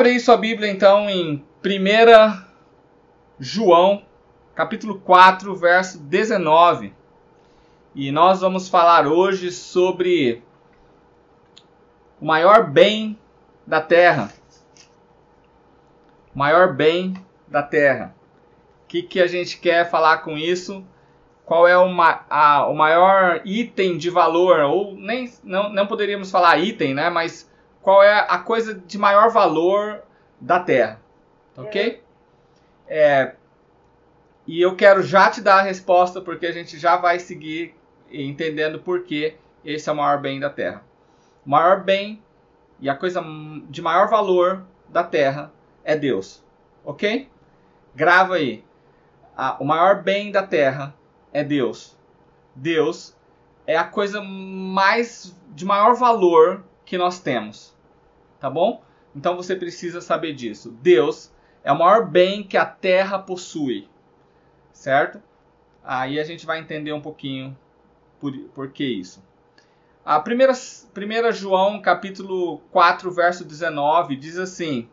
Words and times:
Abre 0.00 0.12
aí 0.12 0.20
sua 0.20 0.38
Bíblia 0.38 0.70
então 0.70 1.10
em 1.10 1.44
1 1.62 2.42
João, 3.38 4.02
capítulo 4.54 4.98
4, 4.98 5.54
verso 5.54 5.98
19. 5.98 6.94
E 7.94 8.10
nós 8.10 8.40
vamos 8.40 8.66
falar 8.66 9.06
hoje 9.06 9.52
sobre 9.52 10.42
o 12.18 12.24
maior 12.24 12.70
bem 12.70 13.18
da 13.66 13.82
terra. 13.82 14.32
O 16.34 16.38
maior 16.38 16.72
bem 16.72 17.12
da 17.46 17.62
terra. 17.62 18.14
O 18.84 18.88
que, 18.88 19.02
que 19.02 19.20
a 19.20 19.26
gente 19.26 19.58
quer 19.58 19.90
falar 19.90 20.22
com 20.22 20.38
isso? 20.38 20.82
Qual 21.44 21.68
é 21.68 21.76
o, 21.76 21.90
a, 22.30 22.66
o 22.68 22.74
maior 22.74 23.42
item 23.44 23.98
de 23.98 24.08
valor? 24.08 24.60
Ou 24.60 24.94
nem 24.94 25.30
não, 25.44 25.70
não 25.70 25.86
poderíamos 25.86 26.30
falar 26.30 26.56
item, 26.56 26.94
né? 26.94 27.10
Mas 27.10 27.50
qual 27.82 28.02
é 28.02 28.26
a 28.28 28.38
coisa 28.38 28.74
de 28.74 28.98
maior 28.98 29.30
valor 29.30 30.02
da 30.40 30.60
Terra. 30.60 31.00
Ok? 31.56 32.02
É, 32.86 33.34
e 34.46 34.60
eu 34.60 34.74
quero 34.74 35.02
já 35.02 35.30
te 35.30 35.40
dar 35.40 35.60
a 35.60 35.62
resposta, 35.62 36.20
porque 36.20 36.46
a 36.46 36.52
gente 36.52 36.78
já 36.78 36.96
vai 36.96 37.18
seguir 37.18 37.74
entendendo 38.10 38.80
por 38.80 39.04
que 39.04 39.36
esse 39.64 39.88
é 39.88 39.92
o 39.92 39.96
maior 39.96 40.20
bem 40.20 40.40
da 40.40 40.50
Terra. 40.50 40.82
O 41.44 41.50
maior 41.50 41.82
bem 41.82 42.22
e 42.80 42.88
a 42.88 42.96
coisa 42.96 43.22
de 43.68 43.82
maior 43.82 44.08
valor 44.08 44.64
da 44.88 45.04
Terra 45.04 45.52
é 45.84 45.96
Deus. 45.96 46.42
Ok? 46.84 47.28
Grava 47.94 48.36
aí. 48.36 48.64
o 49.58 49.64
maior 49.64 50.02
bem 50.02 50.30
da 50.30 50.42
Terra 50.42 50.94
é 51.32 51.44
Deus. 51.44 51.96
Deus 52.54 53.16
é 53.66 53.76
a 53.76 53.84
coisa 53.84 54.20
mais 54.20 55.36
de 55.50 55.64
maior 55.64 55.94
valor 55.94 56.64
que 56.90 56.98
nós 56.98 57.20
temos. 57.20 57.72
Tá 58.40 58.50
bom? 58.50 58.82
Então 59.14 59.36
você 59.36 59.54
precisa 59.54 60.00
saber 60.00 60.34
disso. 60.34 60.76
Deus 60.82 61.32
é 61.62 61.70
o 61.70 61.78
maior 61.78 62.04
bem 62.04 62.42
que 62.42 62.56
a 62.56 62.66
terra 62.66 63.16
possui. 63.16 63.88
Certo? 64.72 65.22
Aí 65.84 66.18
a 66.18 66.24
gente 66.24 66.44
vai 66.44 66.58
entender 66.58 66.92
um 66.92 67.00
pouquinho 67.00 67.56
por, 68.18 68.36
por 68.52 68.72
que 68.72 68.84
isso. 68.84 69.22
A 70.04 70.18
primeira, 70.18 70.52
primeira 70.92 71.30
João, 71.30 71.80
capítulo 71.80 72.58
4, 72.72 73.08
verso 73.12 73.44
19, 73.44 74.16
diz 74.16 74.36
assim: 74.36 74.88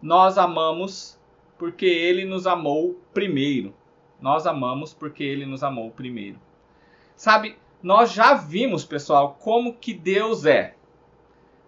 Nós 0.00 0.38
amamos 0.38 1.18
porque 1.58 1.86
ele 1.86 2.24
nos 2.24 2.46
amou 2.46 3.00
primeiro. 3.12 3.74
Nós 4.20 4.46
amamos 4.46 4.94
porque 4.94 5.24
ele 5.24 5.44
nos 5.44 5.64
amou 5.64 5.90
primeiro. 5.90 6.38
Sabe, 7.16 7.58
nós 7.82 8.12
já 8.12 8.34
vimos, 8.34 8.84
pessoal, 8.84 9.36
como 9.40 9.74
que 9.74 9.92
Deus 9.92 10.46
é. 10.46 10.75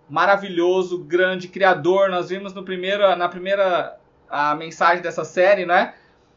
Maravilhoso, 0.09 0.98
grande, 0.98 1.48
criador. 1.48 2.09
Nós 2.09 2.28
vimos 2.31 2.55
no 2.55 2.62
primeiro, 2.62 3.14
na 3.17 3.28
primeira 3.28 3.98
a 4.28 4.55
mensagem 4.55 5.03
dessa 5.03 5.25
série, 5.25 5.67
né? 5.67 5.95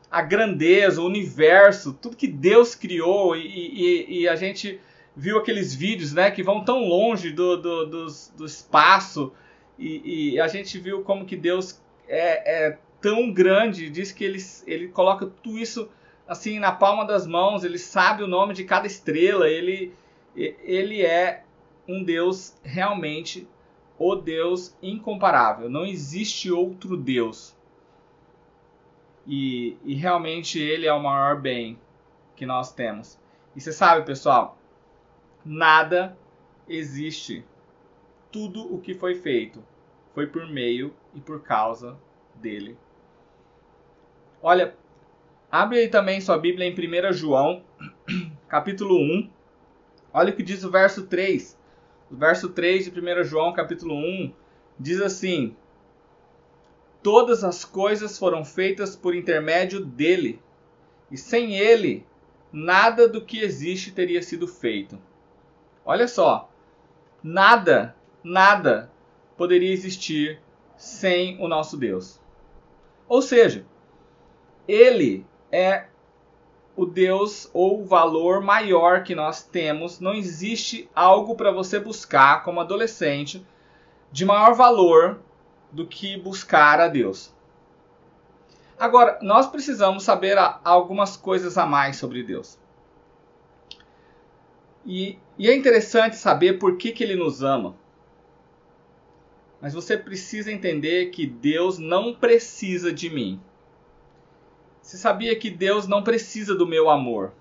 A 0.10 0.22
grandeza, 0.22 1.02
o 1.02 1.06
universo, 1.06 1.94
tudo 1.94 2.18
que 2.18 2.28
Deus 2.28 2.76
criou 2.76 3.36
e, 3.36 3.48
e, 3.48 4.22
e 4.22 4.30
a 4.30 4.36
gente 4.36 4.80
viu 5.16 5.38
aqueles 5.38 5.74
vídeos, 5.74 6.14
né? 6.14 6.32
Que 6.32 6.44
vão 6.44 6.64
tão 6.64 6.80
longe 6.86 7.32
do, 7.32 7.58
do, 7.58 7.86
do, 7.86 8.08
do 8.38 8.46
espaço 8.46 9.34
e, 9.82 10.34
e, 10.34 10.40
a 10.40 10.48
gente 10.48 10.78
viu 10.78 11.02
como 11.02 11.26
que 11.26 11.36
Deus 11.36 11.82
é, 12.08 12.68
é 12.68 12.78
tão 13.02 13.32
grande, 13.32 13.90
diz 13.90 14.12
que 14.12 14.24
ele, 14.24 14.38
ele 14.68 14.90
coloca 14.90 15.26
tudo 15.26 15.58
isso 15.58 15.90
assim 16.28 16.60
na 16.60 16.72
palma 16.72 17.04
das 17.04 17.26
mãos, 17.26 17.64
ele 17.64 17.80
sabe 17.80 18.22
o 18.22 18.28
nome 18.28 18.54
de 18.54 18.64
cada 18.64 18.86
estrela, 18.86 19.50
ele, 19.50 19.92
ele 20.36 21.02
é 21.02 21.44
um 21.88 22.04
Deus 22.04 22.56
realmente 22.64 23.48
o 24.04 24.16
Deus 24.16 24.76
incomparável. 24.82 25.70
Não 25.70 25.86
existe 25.86 26.52
outro 26.52 26.98
Deus. 26.98 27.56
E, 29.28 29.78
e 29.84 29.94
realmente 29.94 30.60
ele 30.60 30.88
é 30.88 30.94
o 30.94 31.02
maior 31.02 31.40
bem 31.40 31.80
que 32.36 32.46
nós 32.46 32.74
temos. 32.74 33.20
E 33.56 33.62
você 33.62 33.72
sabe, 33.72 34.06
pessoal, 34.06 34.58
nada 35.46 36.18
existe. 36.68 37.46
Tudo 38.32 38.74
o 38.74 38.80
que 38.80 38.94
foi 38.94 39.16
feito 39.16 39.64
foi 40.14 40.26
por 40.28 40.48
meio 40.48 40.94
e 41.14 41.20
por 41.20 41.44
causa 41.44 41.98
dele. 42.36 42.78
Olha, 44.42 44.76
Abre 45.52 45.80
aí 45.80 45.90
também 45.90 46.22
sua 46.22 46.38
Bíblia 46.38 46.66
em 46.66 46.72
1 46.74 47.12
João, 47.12 47.62
capítulo 48.48 48.96
1. 48.96 49.30
Olha 50.14 50.32
o 50.32 50.36
que 50.36 50.42
diz 50.42 50.64
o 50.64 50.72
verso 50.72 51.08
3. 51.08 51.60
Verso 52.12 52.50
3 52.50 52.92
de 52.92 53.00
1 53.00 53.24
João, 53.24 53.54
capítulo 53.54 53.96
1, 53.96 54.34
diz 54.78 55.00
assim: 55.00 55.56
Todas 57.02 57.42
as 57.42 57.64
coisas 57.64 58.18
foram 58.18 58.44
feitas 58.44 58.98
por 58.98 59.16
intermédio 59.16 59.84
dele, 59.84 60.42
e 61.10 61.18
sem 61.18 61.58
ele, 61.58 62.06
nada 62.52 63.08
do 63.08 63.24
que 63.24 63.40
existe 63.40 63.94
teria 63.94 64.22
sido 64.22 64.46
feito. 64.46 65.00
Olha 65.86 66.06
só, 66.06 66.52
nada, 67.24 67.96
nada 68.22 68.92
poderia 69.38 69.72
existir 69.72 70.42
sem 70.76 71.42
o 71.42 71.48
nosso 71.48 71.78
Deus. 71.78 72.20
Ou 73.08 73.22
seja, 73.22 73.66
ele 74.68 75.26
é 75.50 75.86
o 76.82 76.86
Deus 76.88 77.48
ou 77.54 77.84
o 77.84 77.86
valor 77.86 78.42
maior 78.42 79.04
que 79.04 79.14
nós 79.14 79.44
temos. 79.44 80.00
Não 80.00 80.16
existe 80.16 80.90
algo 80.96 81.36
para 81.36 81.52
você 81.52 81.80
buscar 81.80 82.44
como 82.44 82.60
adolescente 82.60 83.46
de 84.12 84.26
maior 84.26 84.56
valor 84.56 85.20
do 85.72 85.86
que 85.86 86.18
buscar 86.18 86.80
a 86.80 86.88
Deus. 86.88 87.32
Agora, 88.80 89.20
nós 89.22 89.46
precisamos 89.46 90.02
saber 90.02 90.36
algumas 90.64 91.16
coisas 91.16 91.56
a 91.56 91.68
mais 91.68 91.98
sobre 91.98 92.24
Deus. 92.24 92.58
E, 94.84 95.20
e 95.38 95.48
é 95.48 95.56
interessante 95.56 96.16
saber 96.16 96.58
por 96.58 96.78
que, 96.78 96.92
que 96.92 97.04
ele 97.04 97.16
nos 97.16 97.44
ama. 97.44 97.76
Mas 99.62 99.76
você 99.76 99.96
precisa 99.96 100.52
entender 100.52 101.12
que 101.12 101.28
Deus 101.28 101.78
não 101.78 102.12
precisa 102.12 102.92
de 102.92 103.08
mim. 103.08 103.40
Você 104.92 104.98
sabia 104.98 105.34
que 105.40 105.50
Deus 105.50 105.88
não 105.88 106.04
precisa 106.04 106.54
do 106.54 106.68
meu 106.68 106.90
amor? 106.90 107.32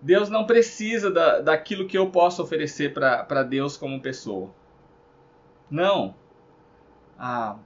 Deus 0.00 0.30
não 0.30 0.46
precisa 0.46 1.10
da, 1.10 1.40
daquilo 1.42 1.86
que 1.86 1.98
eu 1.98 2.10
posso 2.10 2.42
oferecer 2.42 2.94
para 2.94 3.42
Deus 3.42 3.76
como 3.76 4.00
pessoa. 4.00 4.48
Não. 5.70 6.14
Ah, 7.18 7.58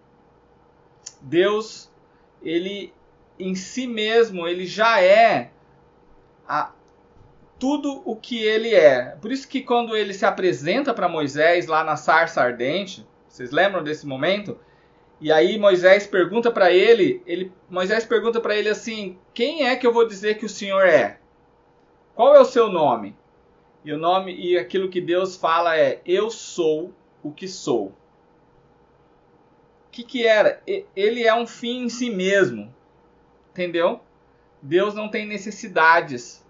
Deus, 1.21 1.89
ele 2.43 2.93
em 3.39 3.55
si 3.55 3.87
mesmo, 3.87 4.49
ele 4.49 4.67
já 4.67 5.01
é 5.01 5.53
a, 6.49 6.73
tudo 7.61 8.03
o 8.05 8.17
que 8.17 8.43
ele 8.43 8.75
é. 8.75 9.17
Por 9.21 9.31
isso 9.31 9.47
que 9.47 9.63
quando 9.63 9.97
ele 9.97 10.13
se 10.13 10.27
apresenta 10.27 10.93
para 10.93 11.09
Moisés 11.09 11.69
lá 11.69 11.85
na 11.85 11.95
sarça 11.95 12.43
ardente, 12.43 13.07
vocês 13.29 13.53
lembram 13.53 13.85
desse 13.85 14.05
momento? 14.05 14.59
E 15.21 15.33
aí 15.33 15.59
Moisés 15.59 16.07
pergunta 16.07 16.51
para 16.51 16.71
ele, 16.71 17.23
ele, 17.27 17.53
Moisés 17.69 18.05
pergunta 18.05 18.41
para 18.41 18.57
ele 18.57 18.69
assim: 18.69 19.19
"Quem 19.35 19.67
é 19.67 19.75
que 19.75 19.87
eu 19.87 19.93
vou 19.93 20.07
dizer 20.07 20.39
que 20.39 20.47
o 20.47 20.49
Senhor 20.49 20.87
é? 20.87 21.19
Qual 22.15 22.35
é 22.35 22.41
o 22.41 22.45
seu 22.45 22.69
nome?" 22.69 23.17
E 23.85 23.93
o 23.93 23.99
nome 23.99 24.35
e 24.35 24.57
aquilo 24.57 24.89
que 24.89 25.01
Deus 25.01 25.37
fala 25.37 25.77
é: 25.77 26.01
"Eu 26.05 26.31
sou 26.31 26.93
o 27.23 27.33
que 27.33 27.49
sou." 27.49 27.87
O 29.87 29.91
que 29.91 30.05
que 30.05 30.27
era? 30.27 30.63
Ele 30.95 31.25
é 31.25 31.35
um 31.35 31.47
fim 31.47 31.85
em 31.85 31.89
si 31.89 32.09
mesmo. 32.09 32.73
Entendeu? 33.51 34.01
Deus 34.63 34.95
não 34.95 35.09
tem 35.09 35.27
necessidades. 35.27 36.45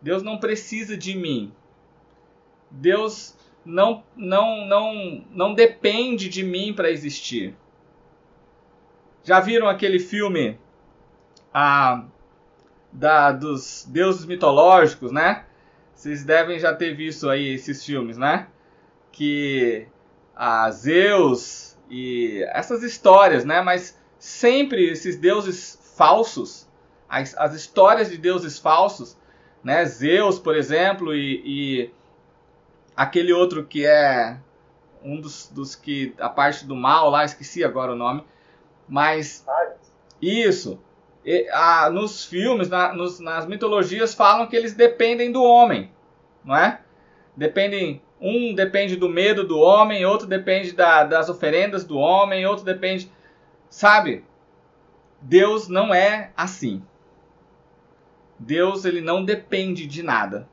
Deus 0.00 0.22
não 0.22 0.38
precisa 0.38 0.96
de 0.96 1.16
mim. 1.16 1.52
Deus 2.70 3.34
não, 3.64 4.02
não, 4.16 4.66
não, 4.66 5.24
não 5.30 5.54
depende 5.54 6.28
de 6.28 6.42
mim 6.42 6.72
para 6.72 6.90
existir. 6.90 7.54
Já 9.22 9.40
viram 9.40 9.68
aquele 9.68 9.98
filme 9.98 10.58
a, 11.52 12.04
da, 12.92 13.32
dos 13.32 13.86
deuses 13.88 14.24
mitológicos, 14.24 15.12
né? 15.12 15.44
Vocês 15.94 16.24
devem 16.24 16.58
já 16.58 16.74
ter 16.74 16.94
visto 16.94 17.28
aí 17.28 17.54
esses 17.54 17.84
filmes, 17.84 18.16
né? 18.16 18.48
Que 19.12 19.86
a 20.34 20.70
Zeus 20.70 21.76
e 21.90 22.42
essas 22.52 22.82
histórias, 22.82 23.44
né? 23.44 23.60
Mas 23.60 23.98
sempre 24.18 24.88
esses 24.88 25.16
deuses 25.16 25.78
falsos, 25.96 26.66
as, 27.08 27.36
as 27.36 27.54
histórias 27.54 28.08
de 28.08 28.16
deuses 28.16 28.58
falsos, 28.58 29.18
né? 29.62 29.84
Zeus, 29.84 30.38
por 30.38 30.56
exemplo, 30.56 31.14
e, 31.14 31.42
e 31.44 31.90
aquele 33.00 33.32
outro 33.32 33.64
que 33.64 33.86
é 33.86 34.36
um 35.02 35.18
dos, 35.18 35.48
dos 35.48 35.74
que 35.74 36.14
a 36.18 36.28
parte 36.28 36.66
do 36.66 36.76
mal 36.76 37.08
lá, 37.08 37.24
esqueci 37.24 37.64
agora 37.64 37.92
o 37.92 37.96
nome, 37.96 38.22
mas 38.86 39.42
isso 40.20 40.78
e, 41.24 41.48
a, 41.50 41.88
nos 41.88 42.26
filmes, 42.26 42.68
na, 42.68 42.92
nos, 42.92 43.18
nas 43.18 43.46
mitologias 43.46 44.12
falam 44.12 44.46
que 44.46 44.54
eles 44.54 44.74
dependem 44.74 45.32
do 45.32 45.42
homem, 45.42 45.90
não 46.44 46.54
é? 46.54 46.82
Dependem 47.34 48.02
Um 48.20 48.54
depende 48.54 48.96
do 48.96 49.08
medo 49.08 49.44
do 49.44 49.58
homem, 49.58 50.04
outro 50.04 50.26
depende 50.26 50.72
da, 50.72 51.02
das 51.02 51.30
oferendas 51.30 51.84
do 51.84 51.96
homem, 51.96 52.44
outro 52.44 52.66
depende. 52.66 53.10
Sabe? 53.70 54.26
Deus 55.22 55.68
não 55.68 55.94
é 55.94 56.32
assim. 56.36 56.82
Deus 58.38 58.84
ele 58.84 59.00
não 59.00 59.24
depende 59.24 59.86
de 59.86 60.02
nada. 60.02 60.46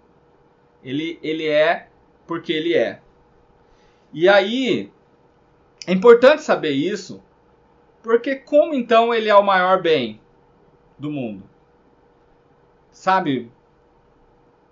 Ele, 0.81 1.19
ele 1.21 1.45
é 1.45 1.89
porque 2.27 2.51
ele 2.51 2.73
é. 2.73 3.01
E 4.13 4.27
aí, 4.27 4.91
é 5.87 5.93
importante 5.93 6.43
saber 6.43 6.71
isso, 6.71 7.23
porque 8.03 8.35
como 8.35 8.73
então 8.73 9.13
ele 9.13 9.29
é 9.29 9.35
o 9.35 9.43
maior 9.43 9.81
bem 9.81 10.19
do 10.99 11.09
mundo? 11.09 11.43
Sabe, 12.91 13.51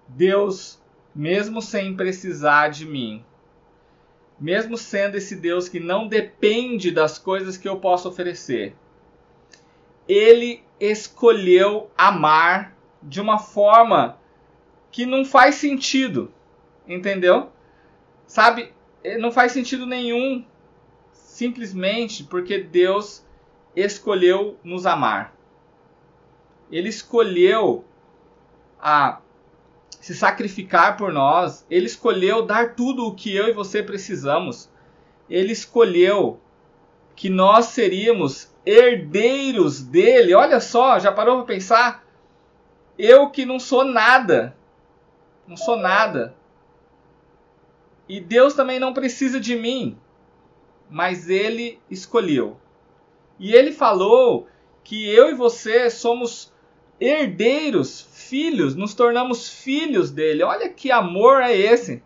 Deus, 0.07 0.81
mesmo 1.13 1.61
sem 1.61 1.95
precisar 1.95 2.69
de 2.69 2.85
mim, 2.85 3.23
mesmo 4.39 4.77
sendo 4.77 5.15
esse 5.15 5.35
Deus 5.35 5.69
que 5.69 5.79
não 5.79 6.07
depende 6.07 6.91
das 6.91 7.17
coisas 7.17 7.55
que 7.55 7.67
eu 7.67 7.79
posso 7.79 8.09
oferecer, 8.09 8.75
ele 10.07 10.63
escolheu 10.79 11.89
amar 11.97 12.75
de 13.01 13.21
uma 13.21 13.39
forma 13.39 14.19
que 14.91 15.05
não 15.05 15.23
faz 15.23 15.55
sentido, 15.55 16.31
entendeu? 16.87 17.51
Sabe, 18.25 18.73
não 19.19 19.31
faz 19.31 19.51
sentido 19.51 19.85
nenhum 19.85 20.43
simplesmente 21.11 22.23
porque 22.23 22.59
Deus 22.59 23.25
escolheu 23.75 24.57
nos 24.63 24.85
amar. 24.85 25.35
Ele 26.71 26.89
escolheu 26.89 27.83
a 28.79 29.19
se 29.99 30.15
sacrificar 30.15 30.97
por 30.97 31.11
nós, 31.11 31.65
ele 31.69 31.87
escolheu 31.87 32.45
dar 32.45 32.75
tudo 32.75 33.07
o 33.07 33.15
que 33.15 33.35
eu 33.35 33.47
e 33.47 33.53
você 33.53 33.81
precisamos. 33.81 34.69
Ele 35.29 35.51
escolheu 35.51 36.39
que 37.15 37.29
nós 37.29 37.65
seríamos 37.65 38.53
herdeiros 38.65 39.81
dele. 39.81 40.33
Olha 40.35 40.59
só, 40.59 40.99
já 40.99 41.11
parou 41.11 41.37
para 41.37 41.55
pensar? 41.55 42.03
Eu 42.97 43.29
que 43.29 43.45
não 43.45 43.59
sou 43.59 43.83
nada. 43.83 44.55
Não 45.47 45.57
sou 45.57 45.77
nada. 45.77 46.35
E 48.07 48.19
Deus 48.19 48.53
também 48.53 48.79
não 48.79 48.93
precisa 48.93 49.39
de 49.39 49.55
mim 49.55 49.97
mas 50.89 51.29
ele 51.29 51.79
escolheu. 51.89 52.57
E 53.39 53.53
ele 53.53 53.71
falou 53.71 54.47
que 54.83 55.07
eu 55.09 55.29
e 55.29 55.33
você 55.33 55.89
somos 55.89 56.53
herdeiros, 56.99 58.01
filhos, 58.01 58.75
nos 58.75 58.93
tornamos 58.93 59.49
filhos 59.49 60.11
dele. 60.11 60.43
Olha 60.43 60.69
que 60.69 60.91
amor 60.91 61.41
é 61.41 61.55
esse. 61.55 62.01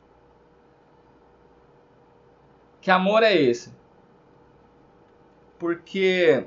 Que 2.81 2.89
amor 2.89 3.21
é 3.21 3.35
esse? 3.35 3.71
Porque 5.59 6.45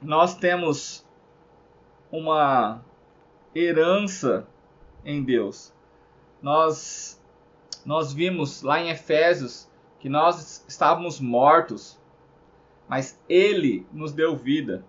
nós 0.00 0.36
temos 0.36 1.04
uma 2.12 2.84
herança 3.54 4.46
em 5.04 5.24
Deus. 5.24 5.72
Nós 6.42 7.15
nós 7.86 8.12
vimos 8.12 8.62
lá 8.62 8.80
em 8.80 8.90
Efésios 8.90 9.70
que 10.00 10.08
nós 10.08 10.64
estávamos 10.66 11.20
mortos, 11.20 11.96
mas 12.88 13.16
Ele 13.28 13.86
nos 13.92 14.12
deu 14.12 14.36
vida. 14.36 14.84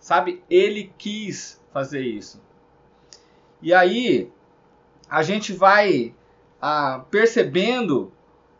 Sabe, 0.00 0.42
Ele 0.50 0.92
quis 0.98 1.64
fazer 1.72 2.00
isso. 2.00 2.42
E 3.62 3.72
aí, 3.72 4.28
a 5.08 5.22
gente 5.22 5.52
vai 5.52 6.12
ah, 6.60 7.04
percebendo 7.08 8.12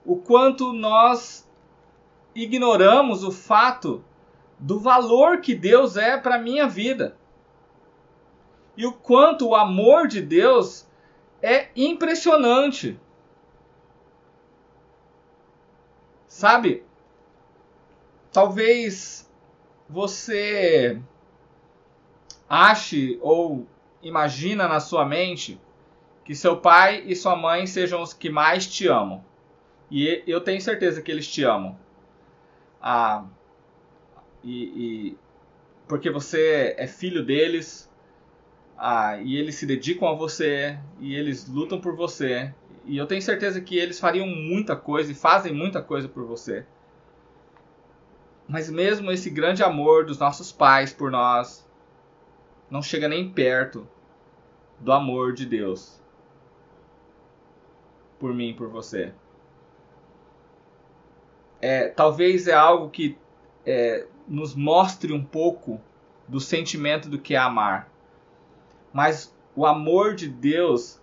o 0.07 0.15
quanto 0.15 0.73
nós 0.73 1.49
ignoramos 2.37 3.25
o 3.25 3.33
fato 3.33 4.05
do 4.61 4.79
valor 4.79 5.41
que 5.41 5.57
Deus 5.57 5.97
é 5.97 6.17
para 6.17 6.37
a 6.37 6.41
minha 6.41 6.69
vida. 6.69 7.17
E 8.77 8.87
o 8.87 8.93
quanto 8.93 9.49
o 9.49 9.57
amor 9.57 10.07
de 10.07 10.23
Deus 10.23 10.87
é 11.43 11.69
impressionante. 11.75 12.99
Sabe? 16.29 16.85
Talvez 18.33 19.31
você 19.89 20.99
ache 22.49 23.19
ou 23.21 23.67
imagina 24.03 24.69
na 24.69 24.81
sua 24.81 25.05
mente 25.05 25.61
que 26.25 26.35
seu 26.35 26.57
pai 26.57 27.03
e 27.07 27.17
sua 27.17 27.37
mãe 27.37 27.67
sejam 27.67 28.01
os 28.01 28.15
que 28.15 28.31
mais 28.31 28.67
te 28.67 28.87
amam. 28.87 29.25
E 29.91 30.23
eu 30.27 30.41
tenho 30.41 30.61
certeza 30.61 31.03
que 31.03 31.11
eles 31.11 31.27
te 31.27 31.45
amam. 31.45 31.77
Ah, 32.81 33.25
e, 34.43 35.11
e 35.11 35.19
porque 35.87 36.09
você 36.11 36.75
é 36.79 36.87
filho 36.87 37.25
deles, 37.25 37.92
ah, 38.85 39.17
e 39.23 39.37
eles 39.37 39.55
se 39.55 39.65
dedicam 39.65 40.09
a 40.09 40.13
você, 40.13 40.77
e 40.99 41.15
eles 41.15 41.47
lutam 41.47 41.81
por 41.81 41.95
você, 41.95 42.53
e 42.85 42.97
eu 42.97 43.07
tenho 43.07 43.23
certeza 43.23 43.61
que 43.61 43.79
eles 43.79 44.01
fariam 44.01 44.27
muita 44.27 44.75
coisa 44.75 45.13
e 45.13 45.15
fazem 45.15 45.55
muita 45.55 45.81
coisa 45.81 46.09
por 46.09 46.25
você. 46.25 46.67
Mas 48.49 48.69
mesmo 48.69 49.13
esse 49.13 49.31
grande 49.31 49.63
amor 49.63 50.05
dos 50.05 50.19
nossos 50.19 50.51
pais 50.51 50.93
por 50.93 51.13
nós 51.13 51.65
não 52.69 52.83
chega 52.83 53.07
nem 53.07 53.31
perto 53.31 53.87
do 54.81 54.91
amor 54.91 55.33
de 55.33 55.47
Deus 55.47 56.03
por 58.19 58.35
mim 58.35 58.53
por 58.53 58.67
você. 58.67 59.13
É, 61.61 61.87
talvez 61.87 62.49
é 62.49 62.55
algo 62.55 62.91
que 62.91 63.17
é, 63.65 64.09
nos 64.27 64.57
mostre 64.57 65.13
um 65.13 65.25
pouco 65.25 65.81
do 66.27 66.41
sentimento 66.41 67.09
do 67.09 67.21
que 67.21 67.37
é 67.37 67.39
amar. 67.39 67.92
Mas 68.93 69.35
o 69.57 69.67
amor 69.67 70.15
de 70.15 70.29
Deus 70.29 71.01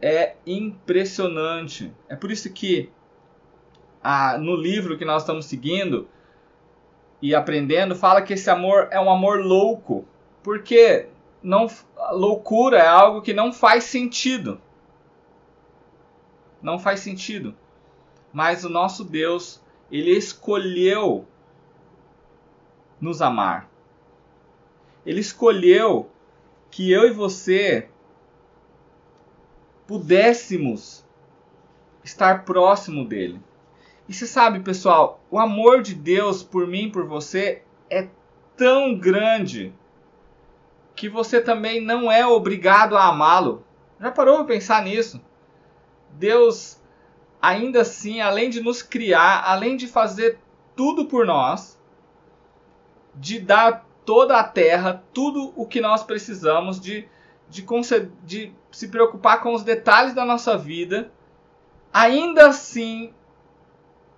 é 0.00 0.34
impressionante. 0.46 1.92
É 2.08 2.16
por 2.16 2.30
isso 2.30 2.52
que 2.52 2.90
ah, 4.02 4.36
no 4.36 4.56
livro 4.56 4.98
que 4.98 5.04
nós 5.04 5.22
estamos 5.22 5.46
seguindo 5.46 6.08
e 7.20 7.34
aprendendo, 7.34 7.94
fala 7.94 8.20
que 8.20 8.32
esse 8.32 8.50
amor 8.50 8.88
é 8.90 9.00
um 9.00 9.10
amor 9.10 9.40
louco. 9.40 10.04
Porque 10.42 11.08
não, 11.40 11.68
loucura 12.10 12.78
é 12.78 12.86
algo 12.86 13.22
que 13.22 13.32
não 13.32 13.52
faz 13.52 13.84
sentido. 13.84 14.60
Não 16.60 16.78
faz 16.78 17.00
sentido. 17.00 17.54
Mas 18.32 18.64
o 18.64 18.68
nosso 18.68 19.04
Deus, 19.04 19.62
ele 19.90 20.10
escolheu 20.10 21.26
nos 23.00 23.22
amar. 23.22 23.68
Ele 25.04 25.20
escolheu 25.20 26.10
que 26.72 26.90
eu 26.90 27.06
e 27.06 27.12
você 27.12 27.86
pudéssemos 29.86 31.04
estar 32.02 32.46
próximo 32.46 33.04
dele. 33.04 33.38
E 34.08 34.14
você 34.14 34.26
sabe, 34.26 34.60
pessoal, 34.60 35.20
o 35.30 35.38
amor 35.38 35.82
de 35.82 35.94
Deus 35.94 36.42
por 36.42 36.66
mim, 36.66 36.90
por 36.90 37.06
você, 37.06 37.62
é 37.90 38.08
tão 38.56 38.98
grande 38.98 39.72
que 40.96 41.10
você 41.10 41.42
também 41.42 41.78
não 41.78 42.10
é 42.10 42.26
obrigado 42.26 42.96
a 42.96 43.04
amá-lo. 43.04 43.64
Já 44.00 44.10
parou 44.10 44.36
para 44.36 44.46
pensar 44.46 44.82
nisso? 44.82 45.20
Deus, 46.12 46.80
ainda 47.40 47.82
assim, 47.82 48.22
além 48.22 48.48
de 48.48 48.62
nos 48.62 48.82
criar, 48.82 49.44
além 49.44 49.76
de 49.76 49.86
fazer 49.86 50.38
tudo 50.74 51.04
por 51.04 51.26
nós, 51.26 51.78
de 53.14 53.38
dar 53.38 53.86
toda 54.04 54.38
a 54.38 54.44
terra, 54.44 55.02
tudo 55.12 55.52
o 55.56 55.66
que 55.66 55.80
nós 55.80 56.02
precisamos, 56.02 56.80
de 56.80 57.08
de, 57.52 57.64
de 58.24 58.52
se 58.70 58.88
preocupar 58.88 59.42
com 59.42 59.52
os 59.52 59.62
detalhes 59.62 60.14
da 60.14 60.24
nossa 60.24 60.56
vida, 60.56 61.12
ainda 61.92 62.48
assim, 62.48 63.12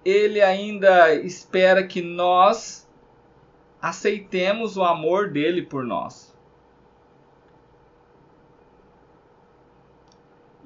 ele 0.04 0.40
ainda 0.40 1.12
espera 1.14 1.84
que 1.84 2.00
nós 2.00 2.88
aceitemos 3.82 4.76
o 4.76 4.84
amor 4.84 5.30
dele 5.30 5.62
por 5.62 5.84
nós. 5.84 6.32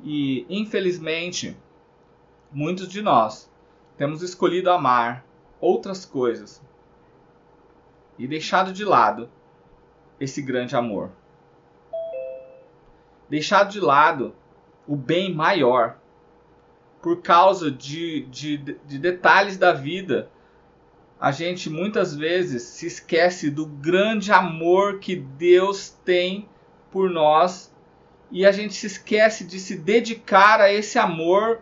E, 0.05 0.47
infelizmente, 0.49 1.57
muitos 2.53 2.89
de 2.89 3.01
nós 3.01 3.51
temos 3.97 4.23
escolhido 4.23 4.71
amar 4.71 5.25
outras 5.61 6.05
coisas 6.05 6.63
e 8.19 8.27
deixado 8.27 8.73
de 8.73 8.85
lado 8.85 9.29
esse 10.21 10.43
grande 10.43 10.75
amor 10.75 11.13
deixado 13.29 13.71
de 13.71 13.81
lado 13.81 14.35
o 14.87 14.97
bem 14.97 15.35
maior 15.35 15.99
por 17.03 17.21
causa 17.21 17.71
de, 17.71 18.23
de, 18.23 18.57
de 18.57 18.99
detalhes 18.99 19.57
da 19.57 19.73
vida. 19.73 20.31
A 21.21 21.31
gente 21.31 21.69
muitas 21.69 22.15
vezes 22.15 22.63
se 22.63 22.87
esquece 22.87 23.51
do 23.51 23.67
grande 23.67 24.33
amor 24.33 24.99
que 24.99 25.15
Deus 25.15 25.91
tem 26.05 26.49
por 26.91 27.11
nós 27.11 27.73
e 28.31 28.47
a 28.47 28.53
gente 28.53 28.75
se 28.75 28.87
esquece 28.87 29.45
de 29.45 29.59
se 29.59 29.77
dedicar 29.77 30.61
a 30.61 30.73
esse 30.73 30.99
amor 30.99 31.61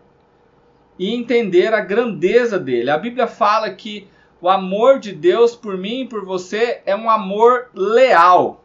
e 0.99 1.15
entender 1.15 1.75
a 1.75 1.81
grandeza 1.81 2.59
dele. 2.59 2.91
A 2.91 2.99
Bíblia 2.99 3.27
fala 3.27 3.71
que 3.75 4.09
o 4.41 4.49
amor 4.49 4.99
de 4.99 5.13
Deus 5.13 5.57
por 5.57 5.77
mim 5.77 6.03
e 6.03 6.09
por 6.09 6.25
você 6.25 6.83
é 6.85 6.95
um 6.95 7.09
amor 7.09 7.71
leal. 7.75 8.63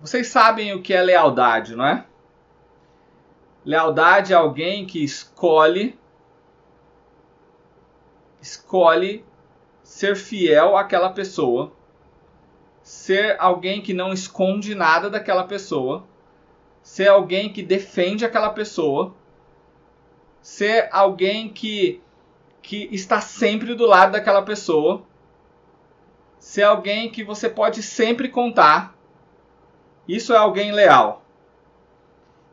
Vocês 0.00 0.28
sabem 0.28 0.72
o 0.72 0.80
que 0.80 0.94
é 0.94 1.02
lealdade, 1.02 1.76
não 1.76 1.84
é? 1.84 2.06
Lealdade 3.64 4.32
é 4.32 4.36
alguém 4.36 4.86
que 4.86 5.04
escolhe 5.04 5.98
escolhe 8.40 9.22
ser 9.82 10.16
fiel 10.16 10.76
àquela 10.76 11.10
pessoa, 11.10 11.72
ser 12.82 13.36
alguém 13.38 13.82
que 13.82 13.92
não 13.92 14.12
esconde 14.12 14.74
nada 14.74 15.10
daquela 15.10 15.44
pessoa, 15.44 16.04
ser 16.82 17.08
alguém 17.08 17.52
que 17.52 17.62
defende 17.62 18.24
aquela 18.24 18.50
pessoa, 18.50 19.14
ser 20.40 20.88
alguém 20.90 21.50
que 21.50 22.02
que 22.62 22.88
está 22.92 23.20
sempre 23.20 23.74
do 23.74 23.86
lado 23.86 24.12
daquela 24.12 24.42
pessoa, 24.42 25.02
ser 26.38 26.62
alguém 26.62 27.10
que 27.10 27.22
você 27.22 27.48
pode 27.48 27.82
sempre 27.82 28.28
contar. 28.28 28.94
Isso 30.08 30.32
é 30.32 30.36
alguém 30.36 30.72
leal. 30.72 31.24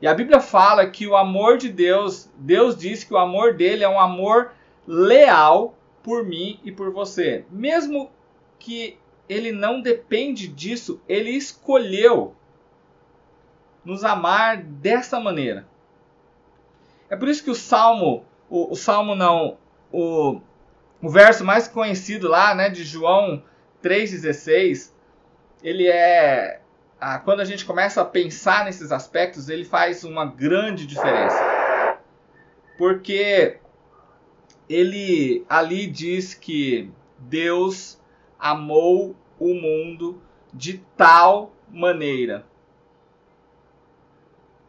E 0.00 0.06
a 0.06 0.14
Bíblia 0.14 0.40
fala 0.40 0.86
que 0.86 1.06
o 1.06 1.16
amor 1.16 1.58
de 1.58 1.68
Deus, 1.68 2.30
Deus 2.36 2.76
diz 2.76 3.02
que 3.02 3.12
o 3.12 3.18
amor 3.18 3.54
dele 3.54 3.82
é 3.82 3.88
um 3.88 3.98
amor 3.98 4.52
leal 4.86 5.74
por 6.02 6.24
mim 6.24 6.60
e 6.62 6.70
por 6.70 6.92
você. 6.92 7.44
Mesmo 7.50 8.10
que 8.58 8.98
ele 9.28 9.52
não 9.52 9.80
depende 9.80 10.46
disso, 10.46 11.00
ele 11.08 11.30
escolheu 11.30 12.34
nos 13.84 14.04
amar 14.04 14.62
dessa 14.62 15.18
maneira. 15.18 15.66
É 17.10 17.16
por 17.16 17.28
isso 17.28 17.42
que 17.42 17.50
o 17.50 17.54
Salmo, 17.54 18.24
o, 18.48 18.72
o 18.72 18.76
Salmo 18.76 19.14
não, 19.14 19.56
o, 19.92 20.40
o 21.02 21.08
verso 21.08 21.44
mais 21.44 21.68
conhecido 21.68 22.28
lá, 22.28 22.54
né, 22.54 22.68
de 22.68 22.84
João 22.84 23.42
3,16, 23.82 24.92
ele 25.62 25.86
é 25.86 26.60
ah, 27.00 27.18
quando 27.20 27.40
a 27.40 27.44
gente 27.44 27.64
começa 27.64 28.00
a 28.00 28.04
pensar 28.04 28.64
nesses 28.64 28.90
aspectos, 28.90 29.48
ele 29.48 29.64
faz 29.64 30.02
uma 30.02 30.24
grande 30.24 30.84
diferença. 30.84 31.38
Porque 32.76 33.58
ele 34.68 35.44
ali 35.48 35.86
diz 35.86 36.34
que 36.34 36.90
Deus 37.18 38.00
amou 38.38 39.14
o 39.38 39.54
mundo 39.54 40.20
de 40.52 40.78
tal 40.96 41.52
maneira. 41.70 42.44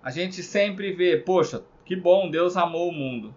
A 0.04 0.12
gente 0.12 0.44
sempre 0.44 0.94
vê, 0.94 1.18
poxa, 1.18 1.64
que 1.84 1.96
bom, 1.96 2.30
Deus 2.30 2.56
amou 2.56 2.90
o 2.90 2.94
mundo. 2.94 3.34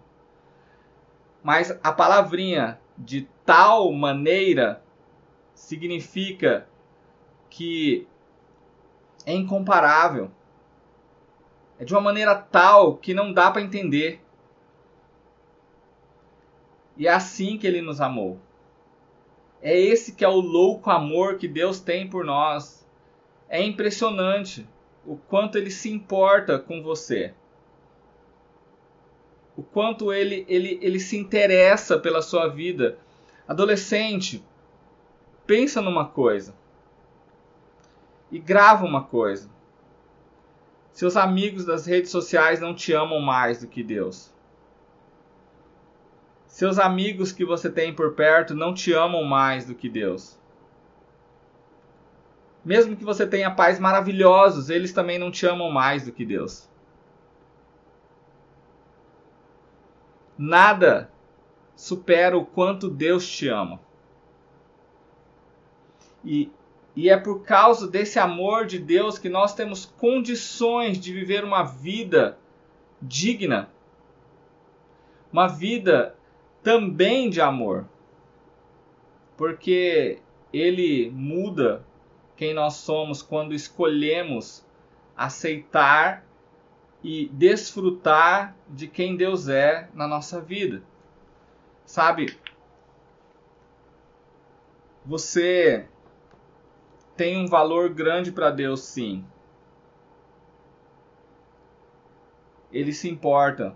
Mas 1.43 1.77
a 1.83 1.91
palavrinha 1.91 2.79
de 2.97 3.27
tal 3.45 3.91
maneira 3.91 4.81
significa 5.53 6.67
que 7.49 8.07
é 9.25 9.33
incomparável. 9.33 10.31
É 11.77 11.83
de 11.83 11.93
uma 11.93 12.01
maneira 12.01 12.33
tal 12.33 12.95
que 12.95 13.13
não 13.13 13.33
dá 13.33 13.51
para 13.51 13.61
entender. 13.61 14.21
E 16.95 17.07
é 17.07 17.11
assim 17.11 17.57
que 17.57 17.67
ele 17.67 17.81
nos 17.81 17.99
amou. 17.99 18.39
É 19.61 19.77
esse 19.77 20.13
que 20.13 20.23
é 20.23 20.27
o 20.27 20.39
louco 20.39 20.89
amor 20.89 21.37
que 21.37 21.47
Deus 21.47 21.79
tem 21.79 22.09
por 22.09 22.23
nós. 22.23 22.87
É 23.49 23.61
impressionante 23.61 24.67
o 25.05 25.17
quanto 25.17 25.57
ele 25.57 25.71
se 25.71 25.91
importa 25.91 26.57
com 26.57 26.81
você. 26.81 27.33
O 29.55 29.61
quanto 29.61 30.11
ele, 30.11 30.45
ele, 30.47 30.79
ele 30.81 30.99
se 30.99 31.17
interessa 31.17 31.99
pela 31.99 32.21
sua 32.21 32.47
vida. 32.47 32.97
Adolescente, 33.47 34.43
pensa 35.45 35.81
numa 35.81 36.05
coisa 36.05 36.55
e 38.31 38.39
grava 38.39 38.85
uma 38.85 39.03
coisa. 39.03 39.49
Seus 40.91 41.15
amigos 41.15 41.65
das 41.65 41.85
redes 41.85 42.11
sociais 42.11 42.59
não 42.59 42.73
te 42.73 42.93
amam 42.93 43.19
mais 43.19 43.61
do 43.61 43.67
que 43.67 43.83
Deus. 43.83 44.31
Seus 46.47 46.77
amigos 46.77 47.31
que 47.31 47.43
você 47.43 47.69
tem 47.69 47.93
por 47.93 48.13
perto 48.13 48.53
não 48.53 48.73
te 48.73 48.93
amam 48.93 49.23
mais 49.23 49.65
do 49.65 49.73
que 49.73 49.89
Deus. 49.89 50.37
Mesmo 52.63 52.95
que 52.95 53.03
você 53.03 53.27
tenha 53.27 53.51
pais 53.51 53.79
maravilhosos, 53.79 54.69
eles 54.69 54.93
também 54.93 55.17
não 55.19 55.31
te 55.31 55.45
amam 55.45 55.69
mais 55.69 56.05
do 56.05 56.11
que 56.11 56.23
Deus. 56.23 56.69
Nada 60.37 61.11
supera 61.75 62.37
o 62.37 62.45
quanto 62.45 62.89
Deus 62.89 63.27
te 63.27 63.47
ama. 63.47 63.79
E 66.23 66.51
e 66.95 67.09
é 67.09 67.17
por 67.17 67.43
causa 67.43 67.87
desse 67.87 68.19
amor 68.19 68.65
de 68.65 68.77
Deus 68.77 69.17
que 69.17 69.29
nós 69.29 69.55
temos 69.55 69.85
condições 69.85 70.99
de 70.99 71.11
viver 71.11 71.43
uma 71.43 71.63
vida 71.63 72.37
digna. 73.01 73.69
Uma 75.31 75.47
vida 75.47 76.15
também 76.61 77.31
de 77.31 77.41
amor. 77.41 77.87
Porque 79.35 80.19
ele 80.51 81.09
muda 81.09 81.83
quem 82.37 82.53
nós 82.53 82.75
somos 82.75 83.23
quando 83.23 83.55
escolhemos 83.55 84.63
aceitar 85.17 86.23
e 87.03 87.27
desfrutar 87.33 88.55
de 88.69 88.87
quem 88.87 89.17
Deus 89.17 89.49
é 89.49 89.89
na 89.93 90.07
nossa 90.07 90.39
vida. 90.39 90.81
Sabe? 91.85 92.37
Você 95.05 95.85
tem 97.17 97.37
um 97.37 97.47
valor 97.47 97.89
grande 97.89 98.31
para 98.31 98.49
Deus, 98.49 98.81
sim. 98.81 99.25
Ele 102.71 102.93
se 102.93 103.09
importa. 103.09 103.75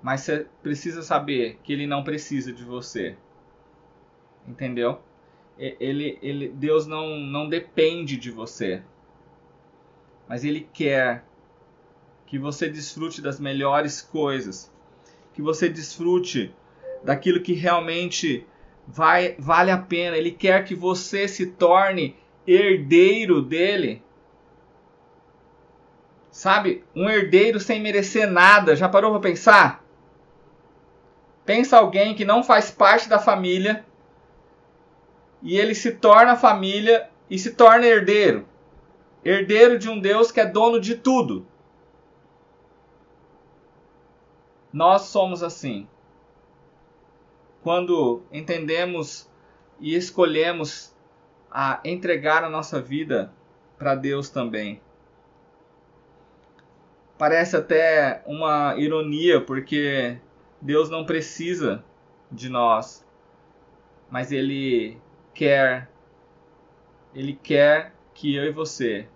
Mas 0.00 0.20
você 0.20 0.46
precisa 0.62 1.02
saber 1.02 1.58
que 1.64 1.72
ele 1.72 1.86
não 1.86 2.04
precisa 2.04 2.52
de 2.52 2.64
você. 2.64 3.16
Entendeu? 4.46 5.00
Ele, 5.58 6.18
ele, 6.22 6.48
Deus 6.50 6.86
não, 6.86 7.18
não 7.18 7.48
depende 7.48 8.16
de 8.16 8.30
você. 8.30 8.80
Mas 10.28 10.44
ele 10.44 10.60
quer 10.72 11.24
que 12.28 12.38
você 12.38 12.68
desfrute 12.68 13.22
das 13.22 13.40
melhores 13.40 14.02
coisas. 14.02 14.70
Que 15.32 15.40
você 15.40 15.68
desfrute 15.68 16.54
daquilo 17.02 17.40
que 17.42 17.54
realmente 17.54 18.46
vai, 18.86 19.34
vale 19.38 19.70
a 19.70 19.78
pena. 19.78 20.16
Ele 20.16 20.30
quer 20.30 20.64
que 20.64 20.74
você 20.74 21.26
se 21.26 21.46
torne 21.46 22.16
herdeiro 22.46 23.40
dele. 23.40 24.02
Sabe? 26.30 26.84
Um 26.94 27.08
herdeiro 27.08 27.58
sem 27.58 27.80
merecer 27.80 28.30
nada. 28.30 28.76
Já 28.76 28.90
parou 28.90 29.10
para 29.12 29.20
pensar? 29.20 29.84
Pensa 31.46 31.78
alguém 31.78 32.14
que 32.14 32.26
não 32.26 32.44
faz 32.44 32.70
parte 32.70 33.08
da 33.08 33.18
família 33.18 33.86
e 35.42 35.56
ele 35.56 35.74
se 35.74 35.92
torna 35.92 36.36
família 36.36 37.08
e 37.30 37.38
se 37.38 37.52
torna 37.52 37.86
herdeiro. 37.86 38.46
Herdeiro 39.24 39.78
de 39.78 39.88
um 39.88 39.98
Deus 39.98 40.30
que 40.30 40.40
é 40.40 40.44
dono 40.44 40.78
de 40.78 40.94
tudo. 40.94 41.46
Nós 44.72 45.02
somos 45.02 45.42
assim. 45.42 45.88
Quando 47.62 48.22
entendemos 48.32 49.28
e 49.80 49.94
escolhemos 49.94 50.94
a 51.50 51.80
entregar 51.84 52.44
a 52.44 52.50
nossa 52.50 52.80
vida 52.80 53.32
para 53.76 53.94
Deus 53.94 54.28
também. 54.28 54.80
Parece 57.16 57.56
até 57.56 58.22
uma 58.26 58.76
ironia, 58.76 59.40
porque 59.40 60.18
Deus 60.60 60.88
não 60.88 61.04
precisa 61.04 61.84
de 62.30 62.48
nós, 62.48 63.04
mas 64.10 64.30
Ele 64.30 64.98
quer, 65.34 65.90
Ele 67.14 67.32
quer 67.32 67.92
que 68.14 68.34
eu 68.34 68.44
e 68.44 68.50
você 68.50 69.08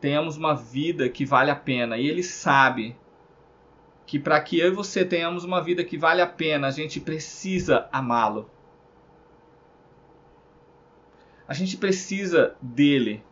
tenhamos 0.00 0.36
uma 0.36 0.54
vida 0.54 1.08
que 1.08 1.24
vale 1.24 1.50
a 1.50 1.56
pena, 1.56 1.98
e 1.98 2.06
Ele 2.06 2.22
sabe 2.22 2.96
que 4.08 4.18
para 4.18 4.40
que 4.40 4.58
eu 4.58 4.68
e 4.68 4.74
você 4.74 5.04
tenhamos 5.04 5.44
uma 5.44 5.62
vida 5.62 5.84
que 5.84 5.98
vale 5.98 6.22
a 6.22 6.26
pena, 6.26 6.66
a 6.66 6.70
gente 6.70 6.98
precisa 6.98 7.86
amá-lo. 7.92 8.50
A 11.46 11.52
gente 11.52 11.76
precisa 11.76 12.56
dele 12.62 13.22